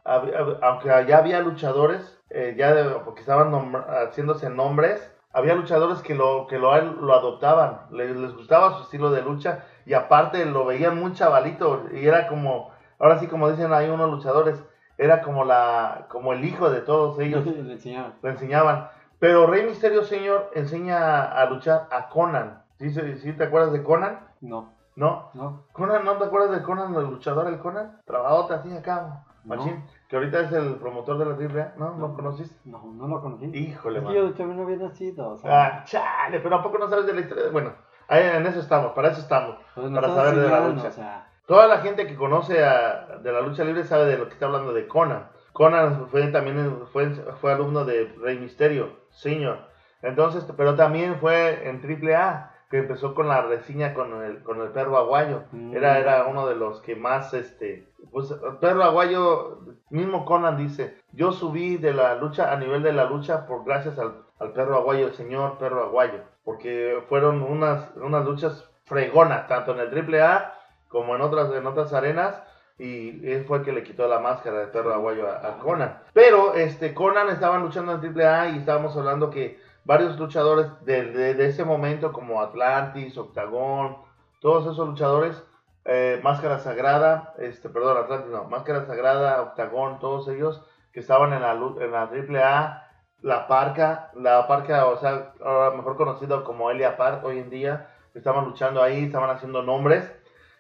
[0.61, 6.15] aunque ya había luchadores, eh, ya de- porque estaban nombr- haciéndose nombres, había luchadores que
[6.15, 10.65] lo, que lo, lo adoptaban, les, les gustaba su estilo de lucha y aparte lo
[10.65, 14.61] veían muy chavalito y era como, ahora sí como dicen ahí unos luchadores,
[14.97, 18.13] era como, la, como el hijo de todos ellos Le enseñaban.
[18.23, 18.89] enseñaban.
[19.19, 22.63] Pero Rey Misterio, señor, enseña a luchar a Conan.
[22.79, 24.19] ¿Sí, se- sí te acuerdas de Conan?
[24.41, 25.29] No, ¿No?
[25.35, 25.63] no.
[25.73, 28.01] Conan, ¿no te acuerdas de Conan, el luchador, el Conan?
[28.05, 29.85] Trabajador así acá, machín.
[30.09, 31.73] Que ahorita es el promotor de la AAA.
[31.77, 31.91] ¿No?
[31.95, 32.13] ¿No No.
[32.15, 32.57] conociste?
[32.65, 33.45] No, no lo conocí.
[33.45, 34.13] Híjole, mano.
[34.15, 35.29] yo todavía no había nacido.
[35.29, 37.45] O sea, Ah, chale, pero ¿a poco no sabes de la historia?
[37.51, 37.73] Bueno,
[38.07, 39.57] ahí en eso estamos, para eso estamos.
[39.75, 40.87] pues para saber de la lucha.
[40.87, 44.25] O sea, Toda la gente que conoce a- de la lucha libre sabe de lo
[44.27, 45.29] que está hablando de Conan.
[45.53, 49.59] Conan fue también fue, fue alumno de Rey Misterio, señor.
[50.01, 54.69] Entonces, pero también fue en AAA, que empezó con la reseña con el, con el
[54.69, 55.43] perro aguayo.
[55.51, 55.75] Mm.
[55.75, 60.97] Era, era uno de los que más, este, pues, el perro aguayo, mismo Conan dice,
[61.13, 64.77] yo subí de la lucha, a nivel de la lucha, por gracias al, al perro
[64.77, 70.53] aguayo, el señor perro aguayo, porque fueron unas, unas luchas fregonas, tanto en el AAA
[70.89, 72.41] como en otras, en otras arenas,
[72.79, 75.99] y él fue el que le quitó la máscara de perro aguayo a, a Conan.
[76.13, 81.47] Pero este Conan estaban luchando en AAA y estábamos hablando que varios luchadores de, de-
[81.47, 83.97] ese momento, como Atlantis, Octagón,
[84.41, 85.43] todos esos luchadores,
[85.85, 91.41] eh, Máscara Sagrada, este, perdón, Atlantis no, Máscara Sagrada, Octagón, todos ellos que estaban en
[91.41, 92.83] la, en la AAA,
[93.21, 97.89] la Parca, la Parca, o sea, ahora mejor conocido como Elia Park hoy en día,
[98.13, 100.11] estaban luchando ahí, estaban haciendo nombres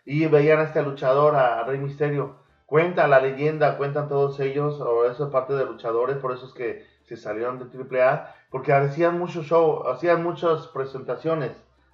[0.05, 2.37] y veían a este luchador, a Rey Misterio.
[2.65, 6.53] Cuenta la leyenda, cuentan todos ellos, o eso es parte de luchadores, por eso es
[6.53, 7.65] que se salieron de
[8.01, 11.51] AAA, porque hacían mucho show, hacían muchas presentaciones,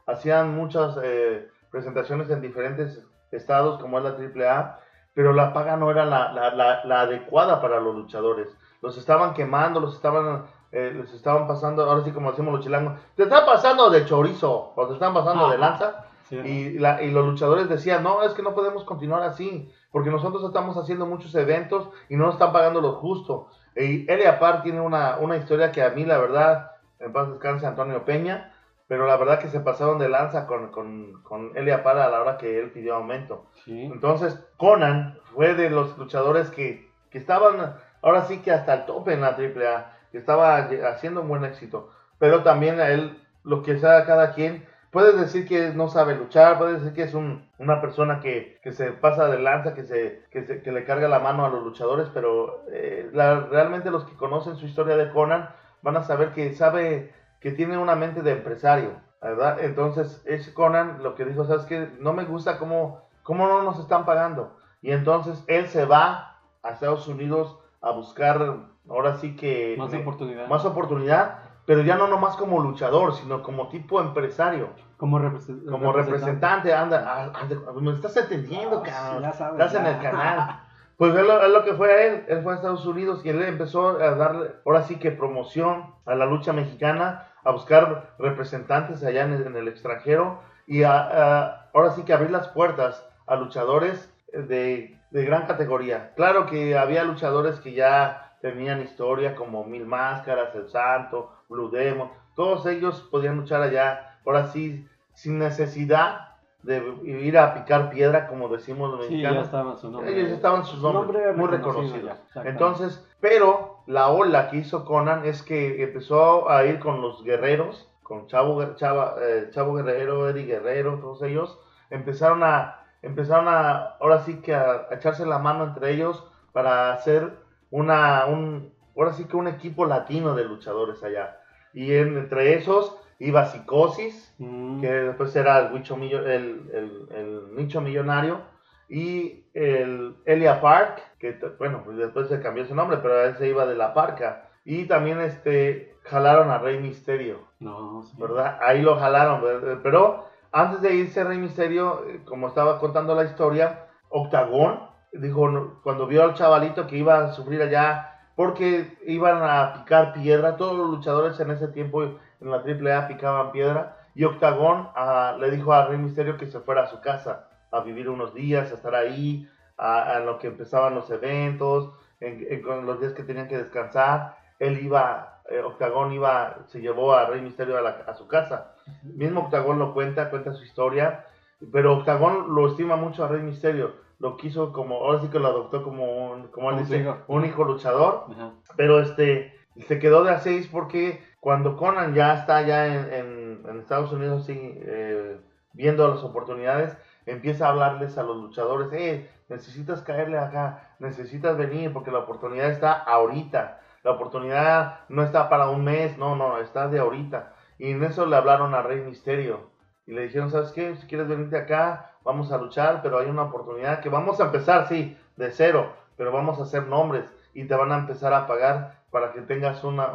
[0.08, 4.80] hacían muchas eh, presentaciones en diferentes estados, como es la AAA,
[5.14, 8.48] pero la paga no era la, la, la, la adecuada para los luchadores.
[8.82, 13.00] Los estaban quemando, los estaban, eh, les estaban pasando, ahora sí como decimos los chilangos,
[13.16, 16.06] te están pasando de chorizo, o te están pasando de lanza.
[16.28, 20.10] sí, Y, la- y los luchadores decían, no, es que no podemos continuar así, porque
[20.10, 23.50] nosotros estamos haciendo muchos eventos y no nos están pagando lo justo.
[23.76, 27.66] Y Elia Park tiene una, una historia que a mí, la verdad, en paz descanse
[27.66, 28.54] Antonio Peña,
[28.88, 32.22] pero la verdad que se pasaron de lanza con, con, con Elia Park a la
[32.22, 33.48] hora que él pidió aumento.
[33.66, 33.86] sí.
[33.86, 39.14] Entonces, Conan fue de los luchadores que, que estaban ahora sí que hasta el tope
[39.14, 41.90] en la AAA, que estaba haciendo un buen éxito.
[42.20, 46.58] Pero también a él, lo que sea cada quien, puedes decir que no sabe luchar,
[46.58, 50.24] puedes decir que es un- una persona que, que se pasa de lanza, que, se,
[50.32, 54.06] que, se- que le carga la mano a los luchadores, pero eh, la- realmente los
[54.06, 55.50] que conocen su historia de Conan
[55.82, 59.60] van a saber que sabe que tiene una mente de empresario, ¿verdad?
[59.62, 61.90] Entonces, es Conan lo que dijo, ¿sabes qué?
[62.00, 64.56] No me gusta cómo, cómo no nos están pagando.
[64.82, 68.58] Y entonces él se va a Estados Unidos a buscar,
[68.90, 69.76] ahora sí que...
[69.78, 70.48] Más oportunidad.
[70.48, 75.92] más oportunidad, pero ya no nomás como luchador, sino como tipo empresario, como, represen- como
[75.94, 77.44] representante, anda, ah,
[77.80, 79.22] me estás entendiendo, Ah, cabrón.
[79.24, 79.92] ya sabes, Estás en ya.
[79.92, 80.60] el canal.
[80.98, 83.30] Pues es lo, es lo que fue a él, él fue a Estados Unidos y
[83.30, 89.04] él empezó a darle, ahora sí que promoción a la lucha mexicana, a buscar representantes
[89.04, 93.06] allá en el, en el extranjero y a, a- ahora sí que abrir las puertas
[93.26, 96.14] a luchadores de, de gran categoría.
[96.16, 102.10] Claro que había luchadores que ya tenían historia como Mil Máscaras, El Santo, Blue Demon,
[102.36, 106.30] todos ellos podían luchar allá, ahora sí, sin necesidad
[106.64, 109.46] de ir a picar piedra, como decimos los Sí, ya mexicanos.
[109.46, 110.12] estaba su nombre.
[110.18, 112.46] Ellos estaban sus Su nombres nombre muy reconocido reconocidos.
[112.48, 117.90] Entonces, pero la ola que hizo Conan es que empezó a ir con los guerreros,
[118.02, 124.20] con Chavo, Chava- eh, Chavo Guerrero, Eddie Guerrero, todos ellos, empezaron a, empezaron a, ahora
[124.20, 127.34] sí que a, a echarse la mano entre ellos para hacer
[127.72, 131.40] una, un, ahora sí que un equipo latino de luchadores allá.
[131.74, 137.82] Y en- entre esos iba Psicosis, Mm, que después era el, el, el- el nicho
[137.82, 138.42] millonario,
[138.90, 143.48] y el Elia Park, que bueno, pues después se cambió su nombre, pero él se
[143.48, 144.50] iba de la parca.
[144.66, 148.16] Y también este, jalaron a Rey Misterio, No, sí.
[148.20, 148.60] ¿verdad?
[148.62, 149.42] Ahí lo jalaron,
[149.84, 154.80] pero antes de irse Rey Misterio, eh, como estaba contando la historia, Octagón,
[155.14, 160.58] dijo, cuando vio al chavalito que iba a sufrir allá porque iban a picar piedra,
[160.58, 165.52] todos los luchadores en ese tiempo en la AAA picaban piedra, y Octagón ah, le
[165.52, 168.76] dijo a Rey Misterio que se fuera a su casa a vivir unos días, a
[168.76, 174.38] estar ahí, a, lo que empezaban los eventos, en, los días que tenían que descansar,
[174.60, 178.76] él iba, eh, Octagón iba, se llevó a Rey Misterio a, a su casa.
[179.02, 181.26] Mismo Octagón lo cuenta, cuenta su historia,
[181.72, 185.48] pero Octagón lo estima mucho a Rey Misterio lo quiso como, ahora sí que lo
[185.48, 188.28] adoptó como un, como él dice, un hijo luchador,
[188.76, 189.54] pero este,
[189.88, 194.46] se quedó de a seis porque cuando Conan ya está ya en, en, Estados Unidos,
[194.46, 195.38] sí, eh,
[195.74, 196.96] viendo las oportunidades,
[197.26, 202.70] empieza a hablarles a los luchadores, eh, necesitas caerle acá, necesitas venir porque la oportunidad
[202.70, 207.54] está ahorita, la oportunidad no está para un mes, no, no, está de ahorita.
[207.78, 209.72] Y en eso le hablaron a Rey Misterio
[210.06, 210.96] y le dijeron, ¿sabes qué?
[210.96, 214.88] Si quieres venirte acá, vamos a luchar, pero hay una oportunidad que vamos a empezar,
[214.88, 219.04] sí, de cero, pero vamos a hacer nombres y te van a empezar a pagar
[219.12, 220.14] para que tengas una,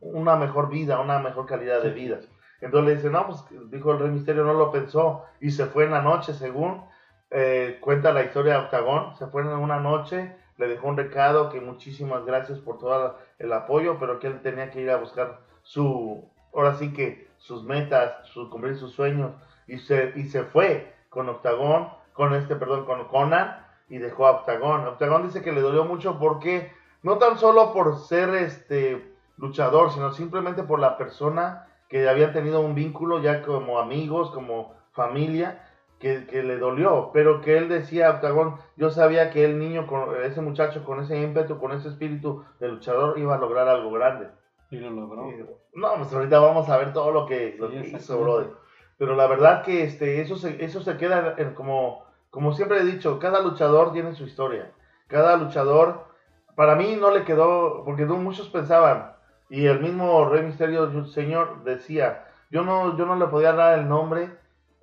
[0.00, 2.18] una mejor vida, una mejor calidad de vida.
[2.60, 5.84] Entonces le dice, no, pues dijo el Rey Misterio, no lo pensó y se fue
[5.84, 6.84] en la noche, según
[7.30, 11.50] eh, cuenta la historia de Octagón, se fue en una noche, le dejó un recado
[11.50, 15.40] que muchísimas gracias por todo el apoyo, pero que él tenía que ir a buscar
[15.62, 19.32] su, ahora sí que sus metas, su, cumplir sus sueños
[19.66, 24.32] y se, y se fue con Octagón, con este, perdón, con Conan y dejó a
[24.32, 24.86] Octagón.
[24.86, 26.72] Octagón dice que le dolió mucho porque
[27.02, 32.60] no tan solo por ser este luchador, sino simplemente por la persona que habían tenido
[32.60, 38.56] un vínculo ya como amigos, como familia, que, le dolió, pero que él decía, Octagón,
[38.76, 42.68] yo sabía que el niño, con ese muchacho con ese ímpetu, con ese espíritu de
[42.68, 44.26] luchador, iba a lograr algo grande.
[44.70, 45.28] Y lo logró.
[45.74, 48.61] no, pues ahorita vamos a ver todo lo que, lo que hizo, brother.
[48.98, 53.18] Pero la verdad que este, eso, se, eso se queda como, como siempre he dicho,
[53.18, 54.72] cada luchador tiene su historia.
[55.08, 56.06] Cada luchador,
[56.54, 59.12] para mí no le quedó, porque muchos pensaban,
[59.48, 63.88] y el mismo Rey Misterio Señor decía, yo no, yo no le podía dar el
[63.88, 64.30] nombre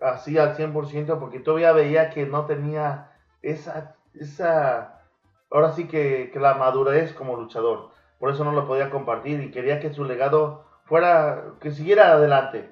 [0.02, 5.02] así al 100% porque todavía veía que no tenía esa, esa
[5.50, 7.90] ahora sí que, que la madurez como luchador.
[8.20, 12.72] Por eso no lo podía compartir y quería que su legado fuera, que siguiera adelante.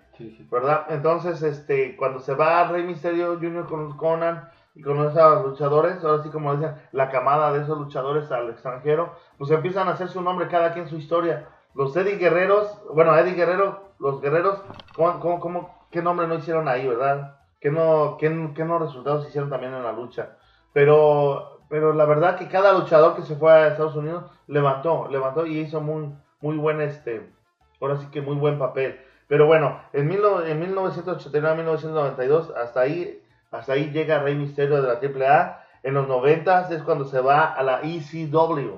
[0.52, 0.88] ¿Verdad?
[0.90, 3.68] Entonces, este, cuando se va Rey Misterio Jr.
[3.68, 8.32] con Conan y con esos luchadores, ahora sí como decían, la camada de esos luchadores
[8.32, 11.48] al extranjero, pues empiezan a hacer su nombre cada quien su historia.
[11.76, 14.60] Los Eddie Guerreros, bueno, Eddie Guerrero, los guerreros,
[14.96, 17.38] ¿cómo, cómo, qué nombre no hicieron ahí, verdad?
[17.60, 20.38] ¿Qué no, qué, qué no resultados hicieron también en la lucha?
[20.74, 25.46] Pero, pero la verdad que cada luchador que se fue a Estados Unidos levantó, levantó
[25.46, 27.37] y hizo muy, muy buen, este,
[27.80, 29.00] ahora sí que muy buen papel.
[29.28, 35.00] Pero bueno, en, mil, en 1989-1992, hasta ahí, hasta ahí llega Rey Misterio de la
[35.00, 35.64] AAA.
[35.84, 38.78] En los 90 es cuando se va a la ECW.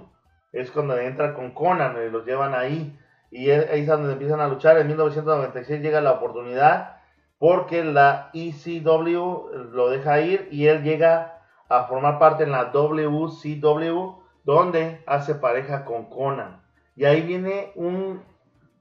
[0.51, 2.97] Es cuando entra con Conan y los llevan ahí.
[3.31, 4.77] Y ahí es donde empiezan a luchar.
[4.79, 6.97] En 1996 llega la oportunidad
[7.37, 14.15] porque la ECW lo deja ir y él llega a formar parte en la WCW
[14.43, 16.61] donde hace pareja con Conan.
[16.95, 18.21] Y ahí viene un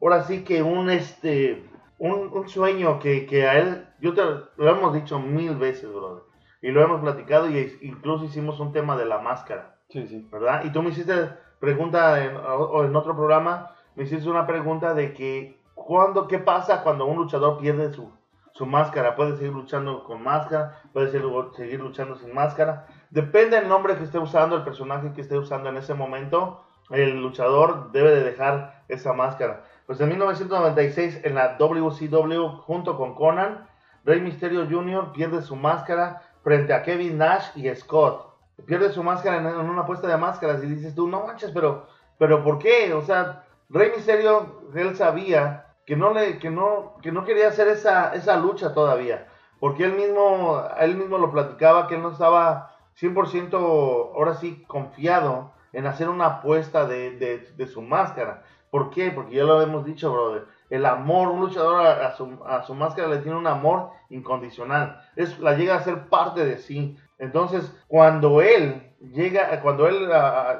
[0.01, 5.19] ahora sí que un, este, un, sueño que, a él, yo te lo hemos dicho
[5.19, 6.23] mil veces, brother,
[6.63, 9.77] y lo hemos platicado y incluso hicimos un tema de la máscara.
[9.89, 10.29] Sí, sí.
[10.31, 10.65] ¿Verdad?
[10.65, 11.31] Y tú me hiciste
[11.61, 16.83] pregunta en, o en otro programa, me hiciste una pregunta de que, ¿cuándo, ¿qué pasa
[16.83, 18.13] cuando un luchador pierde su,
[18.53, 19.17] su máscara?
[19.17, 22.87] Puede seguir luchando con máscara, puede seguir luchando sin máscara.
[23.11, 27.21] Depende del nombre que esté usando, el personaje que esté usando en ese momento, el
[27.21, 29.65] luchador debe de dejar esa máscara.
[29.89, 33.67] Pues en 1996 en la WCW junto con Conan,
[34.05, 35.13] Rey Mysterio Jr.
[35.13, 38.35] pierde su máscara frente a Kevin Nash y Scott.
[38.67, 41.87] Pierde su máscara en, una apuesta de máscaras y dices tú, no manches, pero,
[42.19, 42.93] pero ¿por qué?
[42.93, 47.69] O sea, Rey Mysterio, él sabía que no, le, que no, que no quería hacer
[47.69, 49.29] esa, esa lucha todavía.
[49.59, 55.53] Porque él mismo, él mismo lo platicaba que él no estaba 100% ahora sí confiado
[55.73, 58.43] en hacer una apuesta de, de, de su máscara.
[58.71, 59.11] ¿Por qué?
[59.11, 60.45] Porque ya lo hemos dicho, brother.
[60.71, 65.01] El amor, un luchador a, su, máscara le tiene un amor incondicional.
[65.17, 66.99] Es, la llega a ser parte de sí.
[67.19, 70.09] Entonces, cuando él llega, cuando él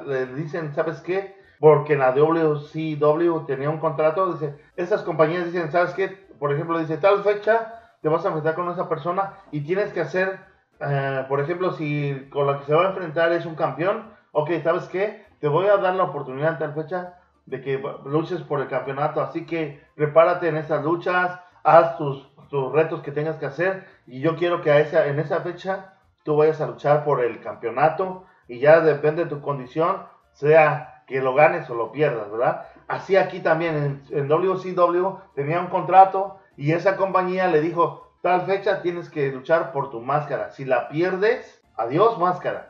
[0.07, 1.37] le dicen, ¿sabes qué?
[1.59, 6.07] Porque en la WCW tenía un contrato, dice, esas compañías dicen, ¿sabes qué?
[6.39, 10.01] Por ejemplo, dice, tal fecha te vas a enfrentar con esa persona y tienes que
[10.01, 10.39] hacer,
[10.79, 14.51] eh, por ejemplo, si con la que se va a enfrentar es un campeón, ok,
[14.63, 15.25] ¿sabes qué?
[15.39, 17.18] Te voy a dar la oportunidad en tal fecha
[17.49, 19.21] de que luches por el campeonato.
[19.21, 23.85] Así que prepárate en esas luchas, haz tus, tus retos que tengas que hacer.
[24.07, 27.39] Y yo quiero que a esa, en esa fecha tú vayas a luchar por el
[27.41, 32.67] campeonato y ya depende de tu condición, sea que lo ganes o lo pierdas, ¿verdad?
[32.87, 38.41] Así aquí también en, en WCW tenía un contrato y esa compañía le dijo, tal
[38.41, 40.51] fecha tienes que luchar por tu máscara.
[40.51, 42.69] Si la pierdes, adiós máscara.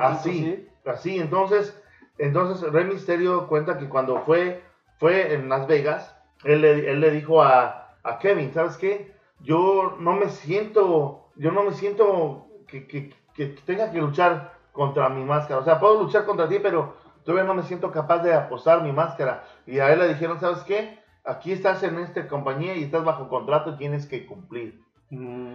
[0.00, 1.18] Así, así.
[1.18, 1.80] Entonces,
[2.18, 4.62] entonces Rey Misterio cuenta que cuando fue,
[4.98, 9.14] fue en Las Vegas, él le, él le dijo a, a Kevin, ¿sabes qué?
[9.40, 15.08] Yo no me siento, yo no me siento que, que, que tenga que luchar contra
[15.08, 15.60] mi máscara.
[15.60, 16.94] O sea, puedo luchar contra ti, pero
[17.24, 19.44] todavía no me siento capaz de apostar mi máscara.
[19.66, 20.98] Y a él le dijeron, ¿sabes qué?
[21.24, 24.82] Aquí estás en esta compañía y estás bajo contrato y tienes que cumplir.
[25.10, 25.54] Mm,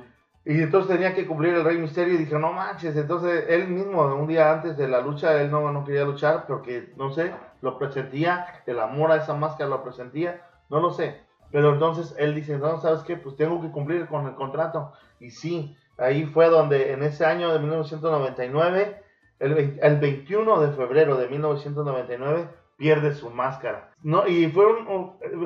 [0.49, 2.95] Y entonces tenía que cumplir el Rey Misterio y dije, no manches.
[2.95, 6.91] Entonces él mismo, un día antes de la lucha, él no, no quería luchar porque,
[6.97, 7.31] no sé,
[7.61, 10.41] lo presentía, el amor a esa máscara lo presentía,
[10.71, 11.21] no lo sé.
[11.51, 13.15] Pero entonces él dice, no, ¿sabes qué?
[13.15, 14.91] Pues tengo que cumplir con el contrato.
[15.19, 19.03] Y sí, ahí fue donde en ese año de 1999,
[19.37, 23.91] el, el 21 de febrero de 1999, pierde su máscara.
[24.01, 24.65] No, y fue,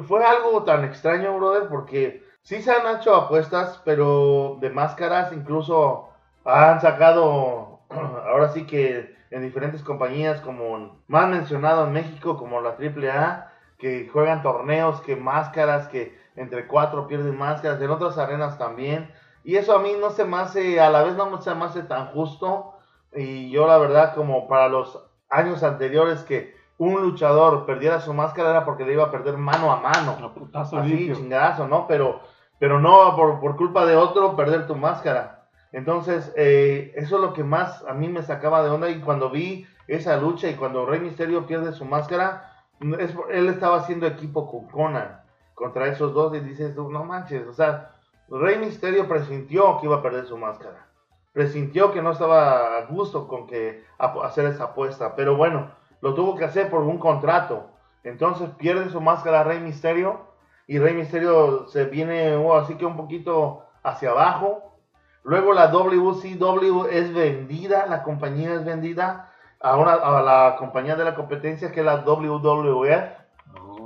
[0.07, 6.09] fue algo tan extraño, brother, porque sí se han hecho apuestas, pero de máscaras incluso
[6.45, 12.75] han sacado, ahora sí que en diferentes compañías, como más mencionado en México, como la
[12.77, 19.11] AAA, que juegan torneos, que máscaras, que entre cuatro pierden máscaras, en otras arenas también.
[19.43, 21.83] Y eso a mí no se me hace, a la vez no se me hace
[21.83, 22.75] tan justo.
[23.15, 28.51] Y yo la verdad, como para los años anteriores que un luchador perdiera su máscara
[28.51, 30.17] era porque le iba a perder mano a mano.
[30.23, 31.15] a putazo Así, limpio.
[31.15, 31.87] chingadazo, ¿no?
[31.87, 32.21] Pero,
[32.63, 35.47] pero no por, por culpa de otro perder tu máscara.
[35.73, 38.89] Entonces, eh, eso es lo que más a mí me sacaba de onda.
[38.89, 42.53] Y cuando vi esa lucha y cuando Rey Misterio pierde su máscara,
[42.99, 45.21] es- él estaba haciendo equipo con Conan
[45.55, 46.33] contra esos dos.
[46.35, 47.91] Y dices, no manches, o sea,
[48.29, 50.87] Rey Misterio presintió que iba a perder su máscara.
[51.33, 53.83] Presintió que no estaba a gusto con que
[54.23, 55.17] hacer esa apuesta.
[55.17, 57.71] Pero bueno, lo tuvo que hacer por un contrato.
[58.05, 60.31] Entonces pierde su máscara Rey Misterio
[60.67, 64.77] y Rey Misterio se viene oh, así que un poquito hacia abajo.
[65.23, 71.05] Luego la WCW es vendida, la compañía es vendida a, una, a la compañía de
[71.05, 73.23] la competencia que es la WWF.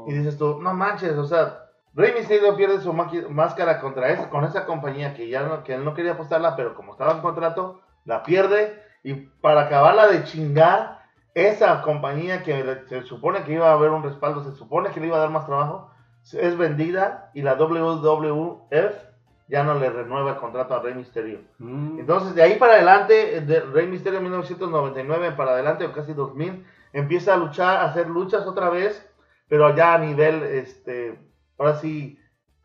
[0.08, 4.46] Y dices tú, no manches, o sea, Rey Mysterio pierde su máscara contra esa, con
[4.46, 7.82] esa compañía que ya no, que él no quería apostarla, pero como estaba en contrato,
[8.06, 8.82] la pierde.
[9.04, 10.98] Y para acabarla de chingar,
[11.34, 15.08] esa compañía que se supone que iba a haber un respaldo, se supone que le
[15.08, 15.92] iba a dar más trabajo,
[16.34, 19.08] es vendida y la WWF
[19.48, 21.40] ya no le renueva el contrato a Rey Mysterio.
[21.60, 26.66] Mm, Entonces, de ahí para adelante, de Rey Mysterio 1999 para adelante, o casi 2000,
[26.94, 29.10] empieza a luchar, a hacer luchas otra vez,
[29.48, 31.18] pero ya a nivel, este,
[31.58, 32.20] ahora sí,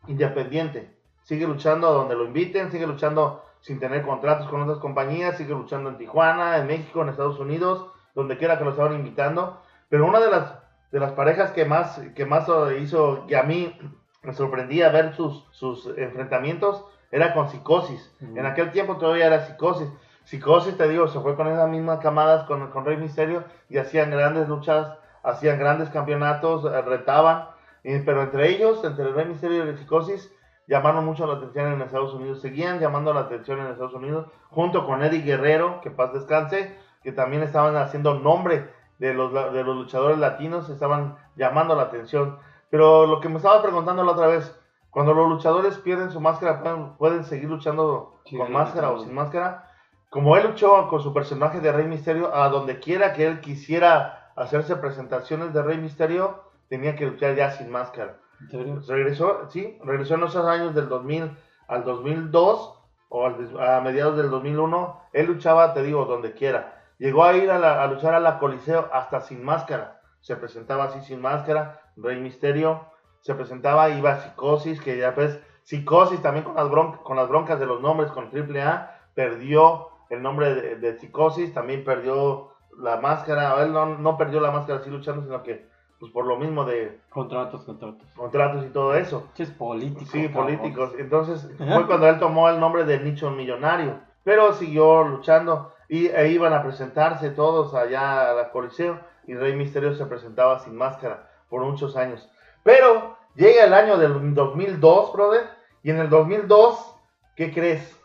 [0.07, 0.93] independiente.
[1.23, 5.89] Sigue luchando donde lo inviten, sigue luchando sin tener contratos con otras compañías, sigue luchando
[5.89, 9.61] en Tijuana, en México, en Estados Unidos, donde quiera que lo estaban invitando.
[9.87, 10.53] Pero una de las,
[10.93, 12.47] de las parejas que más, que más
[12.79, 13.75] hizo, que a mí
[14.21, 18.15] me sorprendía ver sus, sus enfrentamientos, era con Psicosis.
[18.21, 19.89] En aquel tiempo todavía era Psicosis.
[20.23, 24.11] Psicosis, te digo, se fue con esas mismas camadas con, con Rey Misterio y hacían
[24.11, 27.47] grandes luchas, hacían grandes campeonatos, eh, retaban.
[27.83, 30.31] Y- pero entre ellos, entre el Rey Misterio y el Psicosis,
[30.67, 32.39] llamaron mucho la atención en Estados Unidos.
[32.39, 37.11] Seguían llamando la atención en Estados Unidos, junto con Eddie Guerrero, que paz descanse, que
[37.11, 38.69] también estaban haciendo nombre
[39.03, 42.37] de los, de los luchadores latinos, estaban llamando la atención.
[42.69, 44.57] Pero lo que me estaba preguntando la otra vez,
[44.91, 49.13] cuando los luchadores pierden su máscara, ¿pueden, pueden seguir luchando Sí, con máscara o sin
[49.13, 49.69] máscara?
[50.09, 54.31] Como él luchó con su personaje de Rey Misterio, a donde quiera que él quisiera
[54.37, 58.19] hacerse presentaciones de Rey Misterio, tenía que luchar ya sin máscara.
[58.87, 61.37] Regresó, sí, regresó en esos años del 2000
[61.67, 62.79] al 2002
[63.09, 65.01] o al a mediados del 2001.
[65.11, 66.82] Él luchaba, te digo, donde quiera.
[67.03, 69.99] Llegó a ir a, la- a luchar a la Coliseo hasta sin máscara.
[70.21, 72.85] Se presentaba así sin máscara, Rey Misterio.
[73.19, 77.27] Se presentaba, iba a Psicosis, que ya pues, Psicosis también con las, bron- con las
[77.27, 82.95] broncas de los nombres con AAA, perdió el nombre de, de Psicosis, también perdió la
[83.01, 83.61] máscara.
[83.61, 85.67] Él no, no perdió la máscara así luchando, sino que,
[85.99, 88.07] pues por lo mismo de Contratos, contratos.
[88.15, 89.27] contratos y todo eso.
[89.37, 90.09] Es político.
[90.09, 90.45] Sí, cabrón.
[90.57, 90.93] políticos.
[90.97, 93.99] Entonces fue cuando él tomó el nombre de Nicho Millonario.
[94.23, 99.55] Pero siguió luchando y e iban a presentarse todos allá a la Coliseo y Rey
[99.55, 102.27] Misterio se presentaba sin máscara por muchos años.
[102.63, 105.41] Pero llega el año del 2002, brother,
[105.83, 106.95] y en el 2002,
[107.35, 107.99] ¿qué crees?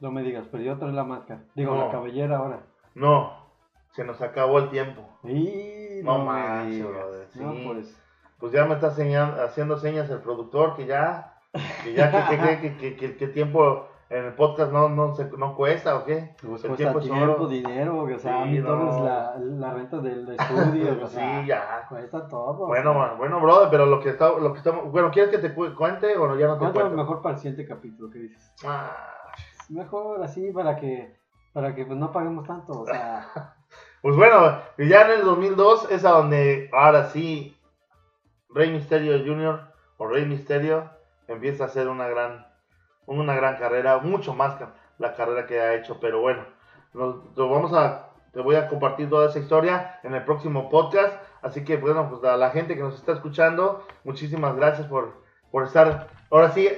[0.00, 1.42] No me digas, perdió otra vez la máscara.
[1.54, 1.86] Digo, No.
[1.86, 2.60] la cabellera ahora.
[2.94, 3.46] No,
[3.92, 5.02] se nos acabó el tiempo.
[5.22, 7.62] Y No no, manches, brother, No, sí.
[7.66, 8.02] pues.
[8.40, 11.34] Pues ya me está señal- haciendo señas el productor que ya,
[11.84, 15.56] que ya, que, que, que, que, que- que tiempo el podcast no, no, se, no
[15.56, 16.34] cuesta o qué.
[16.46, 18.70] Pues El cuesta tiempo tiempo, dinero, o sea, Sí, mil no.
[18.76, 21.86] dólares la, la renta del estudio, o sea, sí, ya.
[21.88, 22.50] cuesta todo.
[22.62, 23.00] o Bueno, sea.
[23.00, 24.90] man, bueno, brother, pero lo que, está, lo que estamos...
[24.92, 26.96] Bueno, ¿quieres que te cu- cuente o no, ya no te ¿Cuánto cuento?
[26.96, 28.10] mejor para el siguiente capítulo?
[28.10, 28.52] ¿Qué dices?
[28.64, 28.94] Ah,
[29.68, 31.16] Mejor así para que
[31.52, 33.26] para que pues, no paguemos tanto, o sea,
[34.02, 37.58] Pues bueno, ya en el 2002 es a donde ahora sí
[38.50, 39.60] Rey Misterio Jr.
[39.96, 40.88] o Rey Misterio
[41.26, 42.46] empieza a hacer una gran,
[43.06, 44.64] una gran carrera, mucho más que
[44.98, 46.44] la carrera que ha hecho, pero bueno,
[46.94, 51.64] nos, vamos a, te voy a compartir toda esa historia en el próximo podcast, así
[51.64, 56.08] que bueno, pues a la gente que nos está escuchando, muchísimas gracias por, por estar,
[56.30, 56.68] ahora sí,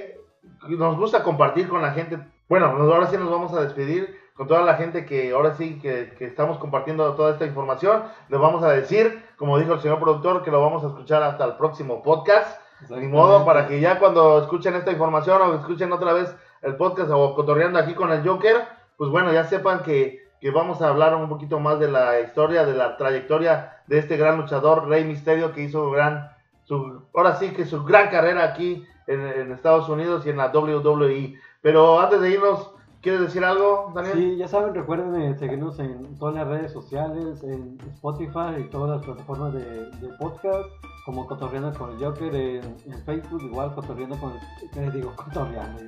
[0.67, 4.61] nos gusta compartir con la gente, bueno, ahora sí nos vamos a despedir con toda
[4.61, 8.03] la gente que ahora sí que, que estamos compartiendo toda esta información.
[8.29, 11.43] Les vamos a decir, como dijo el señor productor, que lo vamos a escuchar hasta
[11.43, 12.57] el próximo podcast.
[12.89, 17.11] Ni modo, para que ya cuando escuchen esta información o escuchen otra vez el podcast
[17.11, 18.63] o cotorreando aquí con el Joker,
[18.97, 22.65] pues bueno, ya sepan que, que vamos a hablar un poquito más de la historia,
[22.65, 26.29] de la trayectoria de este gran luchador, Rey Misterio, que hizo gran,
[26.63, 30.51] su, ahora sí que su gran carrera aquí en, en Estados Unidos y en la
[30.51, 31.35] WWE.
[31.61, 32.71] Pero antes de irnos,
[33.01, 34.13] ¿quieres decir algo, Daniel?
[34.13, 38.97] Sí, ya saben, recuerden eh, seguirnos en todas las redes sociales, en Spotify y todas
[38.97, 40.69] las plataformas de, de podcast,
[41.09, 45.11] como Cotorreando con el Joker, en, en Facebook igual Cotorreando con el, ¿qué digo?
[45.15, 45.81] Cotorreando,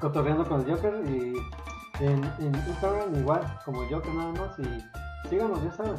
[0.00, 1.36] Cotorreando con el Joker y
[2.02, 5.96] en, en Instagram igual, como el Joker nada más y síganos, ya saben.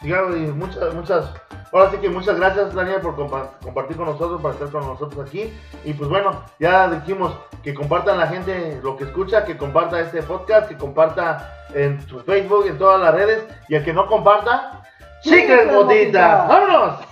[0.00, 1.34] Sigamos, y muchas, muchas,
[1.72, 5.26] ahora sí que muchas gracias Daniel por compa- compartir con nosotros, para estar con nosotros
[5.28, 5.52] aquí.
[5.84, 7.34] Y pues bueno, ya dijimos
[7.64, 12.20] que compartan la gente lo que escucha, que comparta este podcast, que comparta en su
[12.20, 13.44] Facebook, en todas las redes.
[13.68, 14.82] Y el que no comparta,
[15.20, 15.84] ¡Chicas ¡Chicas botitas!
[15.84, 16.48] botitas!
[16.48, 17.07] ¡Vámonos!